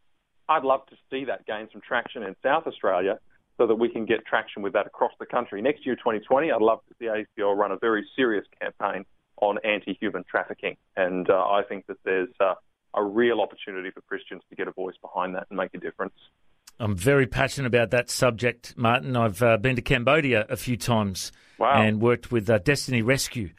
I'd 0.48 0.64
love 0.64 0.86
to 0.88 0.96
see 1.10 1.26
that 1.26 1.46
gain 1.46 1.68
some 1.72 1.82
traction 1.82 2.24
in 2.24 2.36
South 2.44 2.68
Australia 2.68 3.20
so 3.58 3.68
that 3.68 3.76
we 3.76 3.90
can 3.90 4.06
get 4.06 4.26
traction 4.26 4.62
with 4.62 4.74
that 4.74 4.88
across 4.88 5.12
the 5.20 5.26
country. 5.26 5.62
Next 5.62 5.86
year, 5.86 5.96
2020, 5.96 6.52
I'd 6.52 6.62
love 6.62 6.80
to 6.90 6.96
see 7.00 7.06
ACL 7.06 7.56
run 7.56 7.72
a 7.72 7.78
very 7.78 8.08
serious 8.16 8.46
campaign 8.60 9.06
on 9.42 9.58
anti-human 9.64 10.24
trafficking, 10.30 10.78
and 10.96 11.30
uh, 11.30 11.34
I 11.34 11.64
think 11.68 11.86
that 11.88 11.98
there's 12.06 12.30
uh, 12.40 12.54
a 12.94 13.04
real 13.04 13.42
opportunity 13.42 13.90
for 13.92 14.02
Christians 14.02 14.42
to 14.50 14.56
get 14.56 14.68
a 14.68 14.72
voice 14.72 14.96
behind 15.02 15.36
that 15.36 15.48
and 15.50 15.58
make 15.58 15.74
a 15.74 15.80
difference. 15.80 16.14
I'm 16.80 16.96
very 16.96 17.28
passionate 17.28 17.68
about 17.68 17.92
that 17.92 18.10
subject, 18.10 18.76
Martin. 18.78 19.16
I've 19.16 19.42
uh, 19.44 19.58
been 19.58 19.76
to 19.76 19.82
Cambodia 19.82 20.46
a 20.50 20.58
few 20.58 20.78
times 20.78 21.32
wow. 21.58 21.82
and 21.82 22.02
worked 22.02 22.32
with 22.32 22.50
uh, 22.50 22.60
Destiny 22.60 23.02
Rescue 23.02 23.52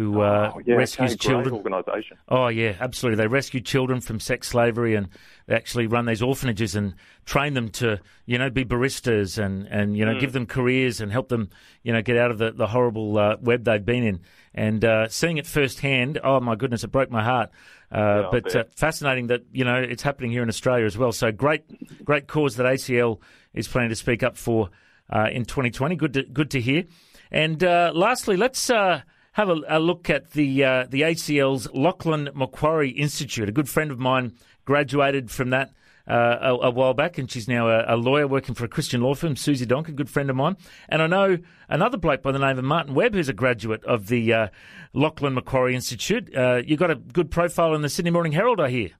who 0.00 0.22
uh, 0.22 0.52
oh, 0.54 0.60
yeah, 0.64 0.76
rescues 0.76 1.14
children. 1.14 1.54
Organisation. 1.54 2.16
Oh 2.26 2.48
yeah, 2.48 2.74
absolutely. 2.80 3.22
They 3.22 3.26
rescue 3.26 3.60
children 3.60 4.00
from 4.00 4.18
sex 4.18 4.48
slavery 4.48 4.94
and 4.94 5.08
they 5.46 5.54
actually 5.54 5.86
run 5.86 6.06
these 6.06 6.22
orphanages 6.22 6.74
and 6.74 6.94
train 7.26 7.52
them 7.52 7.68
to, 7.72 8.00
you 8.24 8.38
know, 8.38 8.48
be 8.48 8.64
baristas 8.64 9.36
and, 9.36 9.66
and 9.66 9.98
you 9.98 10.06
know 10.06 10.14
mm. 10.14 10.20
give 10.20 10.32
them 10.32 10.46
careers 10.46 11.02
and 11.02 11.12
help 11.12 11.28
them, 11.28 11.50
you 11.82 11.92
know, 11.92 12.00
get 12.00 12.16
out 12.16 12.30
of 12.30 12.38
the 12.38 12.50
the 12.50 12.66
horrible 12.66 13.18
uh, 13.18 13.36
web 13.42 13.64
they've 13.64 13.84
been 13.84 14.02
in. 14.02 14.20
And 14.54 14.82
uh, 14.84 15.08
seeing 15.08 15.36
it 15.36 15.46
firsthand, 15.46 16.18
oh 16.24 16.40
my 16.40 16.56
goodness, 16.56 16.82
it 16.82 16.88
broke 16.88 17.10
my 17.10 17.22
heart. 17.22 17.50
Uh, 17.92 17.98
Yeah, 17.98 18.28
but 18.32 18.56
uh, 18.56 18.64
fascinating 18.74 19.26
that 19.26 19.42
you 19.52 19.64
know 19.64 19.76
it's 19.76 20.02
happening 20.02 20.30
here 20.30 20.42
in 20.42 20.48
Australia 20.48 20.86
as 20.86 20.96
well. 20.96 21.12
So 21.12 21.30
great, 21.30 21.62
great 22.04 22.26
cause 22.26 22.56
that 22.56 22.64
ACL 22.64 23.20
is 23.52 23.68
planning 23.68 23.90
to 23.90 23.96
speak 23.96 24.22
up 24.22 24.38
for 24.38 24.70
uh, 25.10 25.28
in 25.30 25.44
2020. 25.44 25.96
Good 25.96 26.14
to 26.14 26.22
good 26.22 26.50
to 26.52 26.60
hear. 26.60 26.84
And 27.30 27.62
uh, 27.62 27.92
lastly, 27.94 28.38
let's 28.38 28.70
uh, 28.70 29.02
have 29.32 29.48
a, 29.48 29.60
a 29.68 29.78
look 29.78 30.10
at 30.10 30.32
the 30.32 30.64
uh, 30.64 30.86
the 30.88 31.02
ACL's 31.02 31.68
Lachlan 31.72 32.30
Macquarie 32.34 32.90
Institute. 32.90 33.48
A 33.48 33.52
good 33.52 33.68
friend 33.68 33.90
of 33.90 33.98
mine 33.98 34.34
graduated 34.64 35.30
from 35.30 35.50
that. 35.50 35.72
Uh, 36.08 36.38
a, 36.40 36.66
a 36.66 36.70
while 36.70 36.94
back, 36.94 37.18
and 37.18 37.30
she's 37.30 37.46
now 37.46 37.68
a, 37.68 37.94
a 37.94 37.96
lawyer 37.96 38.26
working 38.26 38.52
for 38.52 38.64
a 38.64 38.68
Christian 38.68 39.00
law 39.00 39.14
firm, 39.14 39.36
Susie 39.36 39.66
Donk, 39.66 39.86
a 39.86 39.92
good 39.92 40.10
friend 40.10 40.28
of 40.28 40.34
mine. 40.34 40.56
And 40.88 41.02
I 41.02 41.06
know 41.06 41.38
another 41.68 41.98
bloke 41.98 42.20
by 42.20 42.32
the 42.32 42.38
name 42.38 42.58
of 42.58 42.64
Martin 42.64 42.94
Webb, 42.94 43.14
who's 43.14 43.28
a 43.28 43.32
graduate 43.32 43.84
of 43.84 44.08
the 44.08 44.32
uh, 44.32 44.48
Lachlan 44.92 45.34
Macquarie 45.34 45.74
Institute. 45.74 46.34
Uh, 46.34 46.62
you 46.66 46.76
got 46.76 46.90
a 46.90 46.96
good 46.96 47.30
profile 47.30 47.74
in 47.74 47.82
the 47.82 47.88
Sydney 47.88 48.10
Morning 48.10 48.32
Herald, 48.32 48.58
I 48.60 48.70
hear. 48.70 48.90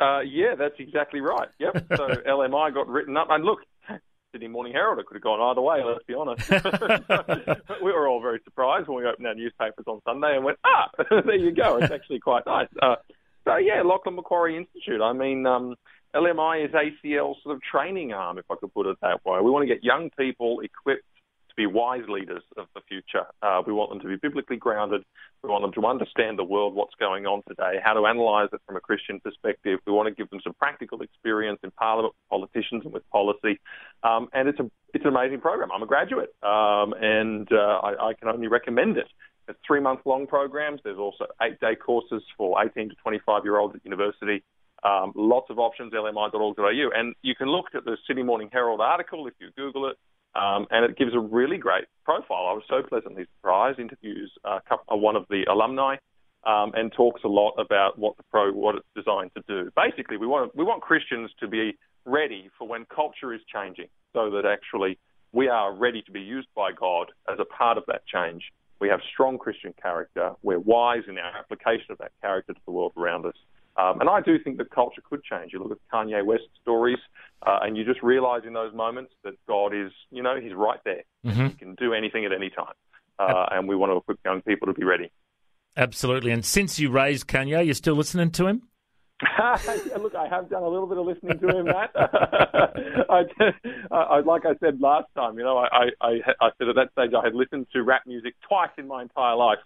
Uh, 0.00 0.20
yeah, 0.20 0.54
that's 0.54 0.74
exactly 0.78 1.20
right. 1.20 1.48
Yep. 1.60 1.86
So 1.96 2.08
LMI 2.26 2.74
got 2.74 2.88
written 2.88 3.16
up, 3.16 3.28
and 3.30 3.42
look, 3.44 3.60
Sydney 4.32 4.48
Morning 4.48 4.72
Herald, 4.72 4.98
it 4.98 5.06
could 5.06 5.14
have 5.16 5.22
gone 5.22 5.40
either 5.40 5.60
way. 5.60 5.82
Let's 5.84 6.04
be 6.04 6.14
honest. 6.14 6.48
we 7.82 7.92
were 7.92 8.08
all 8.08 8.20
very 8.20 8.40
surprised 8.44 8.88
when 8.88 8.98
we 8.98 9.08
opened 9.08 9.26
our 9.26 9.34
newspapers 9.34 9.84
on 9.86 10.00
Sunday 10.04 10.36
and 10.36 10.44
went, 10.44 10.58
ah, 10.64 10.90
there 11.10 11.36
you 11.36 11.52
go. 11.52 11.78
It's 11.78 11.92
actually 11.92 12.20
quite 12.20 12.44
nice. 12.46 12.68
Uh, 12.82 12.96
so 13.44 13.56
yeah, 13.56 13.82
Lachlan 13.82 14.16
Macquarie 14.16 14.56
Institute. 14.56 15.00
I 15.00 15.12
mean, 15.12 15.46
um, 15.46 15.74
LMI 16.14 16.66
is 16.66 16.72
ACL's 16.72 17.42
sort 17.42 17.56
of 17.56 17.62
training 17.62 18.12
arm, 18.12 18.38
if 18.38 18.44
I 18.50 18.56
could 18.56 18.72
put 18.74 18.86
it 18.86 18.98
that 19.00 19.24
way. 19.24 19.40
We 19.40 19.50
want 19.50 19.66
to 19.66 19.74
get 19.74 19.82
young 19.82 20.10
people 20.10 20.60
equipped 20.60 21.04
be 21.58 21.66
wise 21.66 22.08
leaders 22.08 22.42
of 22.56 22.66
the 22.74 22.80
future. 22.88 23.26
Uh, 23.42 23.60
we 23.66 23.72
want 23.72 23.90
them 23.90 24.00
to 24.00 24.06
be 24.06 24.16
biblically 24.16 24.56
grounded. 24.56 25.02
We 25.42 25.50
want 25.50 25.62
them 25.62 25.72
to 25.72 25.86
understand 25.86 26.38
the 26.38 26.44
world, 26.44 26.72
what's 26.74 26.94
going 26.94 27.26
on 27.26 27.42
today, 27.48 27.80
how 27.84 27.94
to 27.94 28.04
analyse 28.04 28.48
it 28.52 28.60
from 28.64 28.76
a 28.76 28.80
Christian 28.80 29.20
perspective. 29.20 29.80
We 29.86 29.92
want 29.92 30.08
to 30.08 30.14
give 30.14 30.30
them 30.30 30.40
some 30.42 30.54
practical 30.54 31.02
experience 31.02 31.58
in 31.64 31.72
Parliament, 31.72 32.14
with 32.14 32.40
politicians, 32.40 32.82
and 32.84 32.94
with 32.94 33.02
policy. 33.10 33.60
Um, 34.04 34.28
and 34.32 34.48
it's 34.48 34.60
a 34.60 34.70
it's 34.94 35.04
an 35.04 35.10
amazing 35.10 35.40
program. 35.40 35.70
I'm 35.74 35.82
a 35.82 35.86
graduate, 35.86 36.32
um, 36.42 36.94
and 36.98 37.46
uh, 37.52 37.80
I, 37.82 38.08
I 38.08 38.14
can 38.14 38.28
only 38.28 38.46
recommend 38.46 38.96
it. 38.96 39.08
It's 39.48 39.58
three 39.66 39.80
month 39.80 40.00
long 40.04 40.26
programs. 40.26 40.80
There's 40.84 40.98
also 40.98 41.26
eight 41.42 41.58
day 41.60 41.74
courses 41.74 42.22
for 42.36 42.62
18 42.62 42.90
to 42.90 42.94
25 43.02 43.44
year 43.44 43.58
olds 43.58 43.74
at 43.74 43.84
university. 43.84 44.44
Um, 44.84 45.12
lots 45.16 45.50
of 45.50 45.58
options, 45.58 45.92
lmi.org.au. 45.92 46.90
And 46.94 47.14
you 47.22 47.34
can 47.34 47.48
look 47.48 47.66
at 47.74 47.84
the 47.84 47.96
Sydney 48.06 48.22
Morning 48.22 48.48
Herald 48.52 48.80
article 48.80 49.26
if 49.26 49.34
you 49.40 49.48
Google 49.56 49.90
it, 49.90 49.96
um, 50.34 50.66
and 50.70 50.84
it 50.84 50.96
gives 50.96 51.14
a 51.14 51.20
really 51.20 51.58
great 51.58 51.84
profile. 52.04 52.46
I 52.48 52.52
was 52.52 52.64
so 52.68 52.82
pleasantly 52.82 53.26
surprised. 53.36 53.78
Interviews 53.78 54.32
uh, 54.44 54.60
uh, 54.70 54.96
one 54.96 55.16
of 55.16 55.24
the 55.30 55.44
alumni 55.50 55.96
um, 56.44 56.72
and 56.74 56.92
talks 56.92 57.22
a 57.24 57.28
lot 57.28 57.52
about 57.58 57.98
what 57.98 58.16
the 58.16 58.22
pro 58.30 58.52
what 58.52 58.76
it's 58.76 58.86
designed 58.94 59.30
to 59.36 59.42
do. 59.48 59.70
Basically, 59.76 60.16
we 60.16 60.26
want 60.26 60.54
we 60.54 60.64
want 60.64 60.82
Christians 60.82 61.30
to 61.40 61.48
be 61.48 61.76
ready 62.04 62.50
for 62.58 62.66
when 62.66 62.86
culture 62.86 63.34
is 63.34 63.40
changing, 63.52 63.88
so 64.12 64.30
that 64.30 64.44
actually 64.46 64.98
we 65.32 65.48
are 65.48 65.74
ready 65.74 66.02
to 66.02 66.10
be 66.10 66.20
used 66.20 66.48
by 66.54 66.72
God 66.72 67.10
as 67.30 67.38
a 67.38 67.44
part 67.44 67.76
of 67.76 67.84
that 67.86 68.06
change. 68.06 68.44
We 68.80 68.88
have 68.88 69.00
strong 69.12 69.38
Christian 69.38 69.74
character. 69.80 70.32
We're 70.42 70.60
wise 70.60 71.02
in 71.08 71.18
our 71.18 71.36
application 71.36 71.86
of 71.90 71.98
that 71.98 72.12
character 72.22 72.54
to 72.54 72.60
the 72.64 72.72
world 72.72 72.92
around 72.96 73.26
us. 73.26 73.34
Um, 73.78 74.00
and 74.00 74.10
I 74.10 74.20
do 74.20 74.38
think 74.42 74.58
that 74.58 74.70
culture 74.70 75.00
could 75.08 75.22
change. 75.22 75.52
You 75.52 75.62
look 75.62 75.70
at 75.70 75.78
Kanye 75.92 76.24
West 76.24 76.44
stories, 76.60 76.98
uh, 77.46 77.60
and 77.62 77.76
you 77.76 77.84
just 77.84 78.02
realize 78.02 78.42
in 78.44 78.52
those 78.52 78.74
moments 78.74 79.12
that 79.22 79.34
God 79.46 79.72
is, 79.72 79.92
you 80.10 80.22
know, 80.22 80.40
He's 80.40 80.54
right 80.54 80.80
there. 80.84 81.04
Mm-hmm. 81.24 81.46
He 81.46 81.52
can 81.54 81.74
do 81.76 81.94
anything 81.94 82.24
at 82.24 82.32
any 82.32 82.50
time. 82.50 82.74
Uh, 83.18 83.46
and 83.52 83.68
we 83.68 83.76
want 83.76 83.90
to 83.90 83.96
equip 83.96 84.18
young 84.24 84.42
people 84.42 84.66
to 84.66 84.74
be 84.74 84.84
ready. 84.84 85.10
Absolutely. 85.76 86.32
And 86.32 86.44
since 86.44 86.78
you 86.78 86.90
raised 86.90 87.26
Kanye, 87.28 87.64
you're 87.64 87.74
still 87.74 87.94
listening 87.94 88.30
to 88.32 88.46
him? 88.46 88.62
yeah, 89.38 89.56
look, 90.00 90.14
I 90.14 90.28
have 90.28 90.48
done 90.48 90.62
a 90.62 90.68
little 90.68 90.86
bit 90.86 90.98
of 90.98 91.06
listening 91.06 91.38
to 91.40 91.48
him, 91.48 91.66
Matt. 91.66 91.90
I, 91.96 93.24
I, 93.90 94.20
like 94.20 94.46
I 94.46 94.54
said 94.60 94.80
last 94.80 95.06
time, 95.16 95.38
you 95.38 95.44
know, 95.44 95.58
I, 95.58 95.90
I, 96.00 96.20
I 96.40 96.50
said 96.56 96.68
at 96.68 96.76
that 96.76 96.92
stage 96.92 97.10
I 97.16 97.24
had 97.24 97.34
listened 97.34 97.66
to 97.72 97.82
rap 97.82 98.02
music 98.06 98.34
twice 98.48 98.70
in 98.78 98.86
my 98.86 99.02
entire 99.02 99.34
life, 99.34 99.58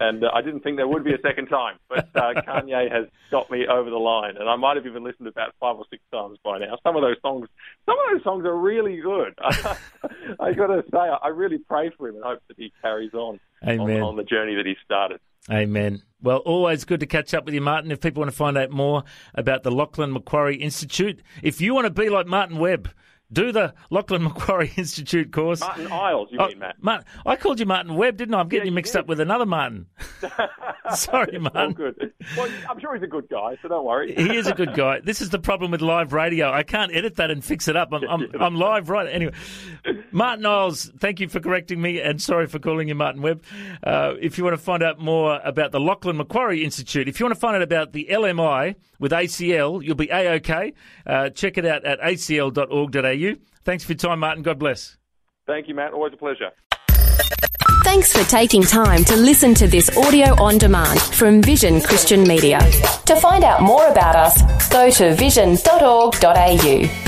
and 0.00 0.24
uh, 0.24 0.30
I 0.34 0.42
didn't 0.42 0.60
think 0.60 0.76
there 0.76 0.88
would 0.88 1.04
be 1.04 1.14
a 1.14 1.20
second 1.22 1.46
time. 1.46 1.76
But 1.88 2.08
uh, 2.14 2.34
Kanye 2.46 2.90
has 2.90 3.06
got 3.30 3.50
me 3.50 3.66
over 3.66 3.90
the 3.90 3.96
line, 3.96 4.36
and 4.36 4.48
I 4.48 4.56
might 4.56 4.76
have 4.76 4.86
even 4.86 5.04
listened 5.04 5.28
about 5.28 5.54
five 5.60 5.76
or 5.76 5.84
six 5.90 6.02
times 6.12 6.38
by 6.44 6.58
now. 6.58 6.76
Some 6.82 6.96
of 6.96 7.02
those 7.02 7.16
songs, 7.22 7.48
some 7.86 7.96
of 7.98 8.12
those 8.12 8.24
songs 8.24 8.44
are 8.44 8.56
really 8.56 8.96
good. 9.00 9.34
I 10.40 10.52
got 10.52 10.68
to 10.68 10.84
say, 10.92 10.98
I 10.98 11.28
really 11.28 11.58
pray 11.58 11.90
for 11.96 12.08
him 12.08 12.16
and 12.16 12.24
hope 12.24 12.42
that 12.48 12.56
he 12.56 12.72
carries 12.82 13.14
on 13.14 13.40
on, 13.62 13.80
on 13.80 14.16
the 14.16 14.24
journey 14.24 14.54
that 14.54 14.66
he 14.66 14.76
started. 14.84 15.20
Amen. 15.50 16.02
Well, 16.20 16.38
always 16.38 16.84
good 16.84 17.00
to 17.00 17.06
catch 17.06 17.32
up 17.32 17.44
with 17.44 17.54
you, 17.54 17.60
Martin. 17.60 17.90
If 17.90 18.00
people 18.00 18.20
want 18.20 18.30
to 18.30 18.36
find 18.36 18.58
out 18.58 18.70
more 18.70 19.04
about 19.34 19.62
the 19.62 19.70
Lachlan 19.70 20.12
Macquarie 20.12 20.56
Institute, 20.56 21.22
if 21.42 21.60
you 21.60 21.74
want 21.74 21.86
to 21.86 21.90
be 21.90 22.10
like 22.10 22.26
Martin 22.26 22.58
Webb, 22.58 22.90
do 23.32 23.52
the 23.52 23.74
Lachlan 23.90 24.22
Macquarie 24.24 24.72
Institute 24.76 25.32
course. 25.32 25.60
Martin 25.60 25.86
Iles, 25.92 26.28
you 26.32 26.38
Oh, 26.40 26.48
mean, 26.48 26.58
Matt? 26.60 26.76
Martin, 26.80 27.06
I 27.26 27.36
called 27.36 27.60
you 27.60 27.66
Martin 27.66 27.94
Webb, 27.94 28.16
didn't 28.16 28.34
I? 28.34 28.40
I'm 28.40 28.48
getting 28.48 28.66
Yeah, 28.66 28.70
you 28.70 28.74
mixed 28.74 28.92
did. 28.94 29.00
up 29.00 29.06
with 29.06 29.20
another 29.20 29.46
Martin. 29.46 29.86
Sorry, 30.94 31.38
Martin. 31.38 31.60
All 31.60 31.70
good. 31.72 32.12
Well, 32.36 32.48
I'm 32.68 32.80
sure 32.80 32.94
he's 32.94 33.02
a 33.02 33.06
good 33.08 33.28
guy, 33.28 33.58
so 33.60 33.68
don't 33.68 33.84
worry. 33.84 34.14
He 34.14 34.36
is 34.36 34.46
a 34.46 34.54
good 34.54 34.74
guy. 34.74 35.00
This 35.08 35.20
is 35.20 35.30
the 35.30 35.38
problem 35.38 35.70
with 35.70 35.80
live 35.80 36.12
radio. 36.12 36.50
I 36.50 36.62
can't 36.62 36.94
edit 36.94 37.16
that 37.16 37.30
and 37.30 37.42
fix 37.44 37.66
it 37.68 37.76
up. 37.76 37.90
I'm, 37.92 38.04
I'm, 38.08 38.30
I'm 38.40 38.54
live 38.56 38.88
right 38.90 39.06
anyway. 39.08 39.32
Martin 40.12 40.44
Iles, 40.46 40.90
thank 40.98 41.20
you 41.20 41.28
for 41.28 41.40
correcting 41.40 41.80
me, 41.80 42.00
and 42.00 42.20
sorry 42.20 42.46
for 42.46 42.58
calling 42.58 42.88
you 42.88 42.94
Martin 42.94 43.22
Webb. 43.22 43.42
Uh, 43.82 44.14
if 44.20 44.36
you 44.38 44.44
want 44.44 44.54
to 44.54 44.62
find 44.62 44.82
out 44.82 44.98
more 44.98 45.40
about 45.44 45.72
the 45.72 45.80
Lachlan 45.80 46.16
Macquarie 46.16 46.64
Institute, 46.64 47.08
if 47.08 47.20
you 47.20 47.24
want 47.26 47.34
to 47.34 47.40
find 47.40 47.56
out 47.56 47.62
about 47.62 47.92
the 47.92 48.08
LMI 48.10 48.74
with 48.98 49.12
ACL, 49.12 49.82
you'll 49.82 49.94
be 49.94 50.08
a 50.10 50.34
okay. 50.36 50.74
Uh, 51.06 51.30
check 51.30 51.56
it 51.58 51.64
out 51.66 51.84
at 51.84 52.00
acl.org.au. 52.00 53.17
Thanks 53.64 53.84
for 53.84 53.92
your 53.92 53.98
time, 53.98 54.20
Martin. 54.20 54.42
God 54.42 54.58
bless. 54.58 54.96
Thank 55.46 55.68
you, 55.68 55.74
Matt. 55.74 55.92
Always 55.92 56.12
a 56.12 56.16
pleasure. 56.16 56.50
Thanks 57.84 58.12
for 58.12 58.22
taking 58.30 58.62
time 58.62 59.02
to 59.04 59.16
listen 59.16 59.54
to 59.54 59.66
this 59.66 59.88
audio 59.96 60.40
on 60.42 60.58
demand 60.58 61.00
from 61.00 61.40
Vision 61.40 61.80
Christian 61.80 62.22
Media. 62.24 62.58
To 63.06 63.16
find 63.16 63.44
out 63.44 63.62
more 63.62 63.86
about 63.88 64.14
us, 64.14 64.68
go 64.68 64.90
to 64.90 65.14
vision.org.au. 65.14 67.07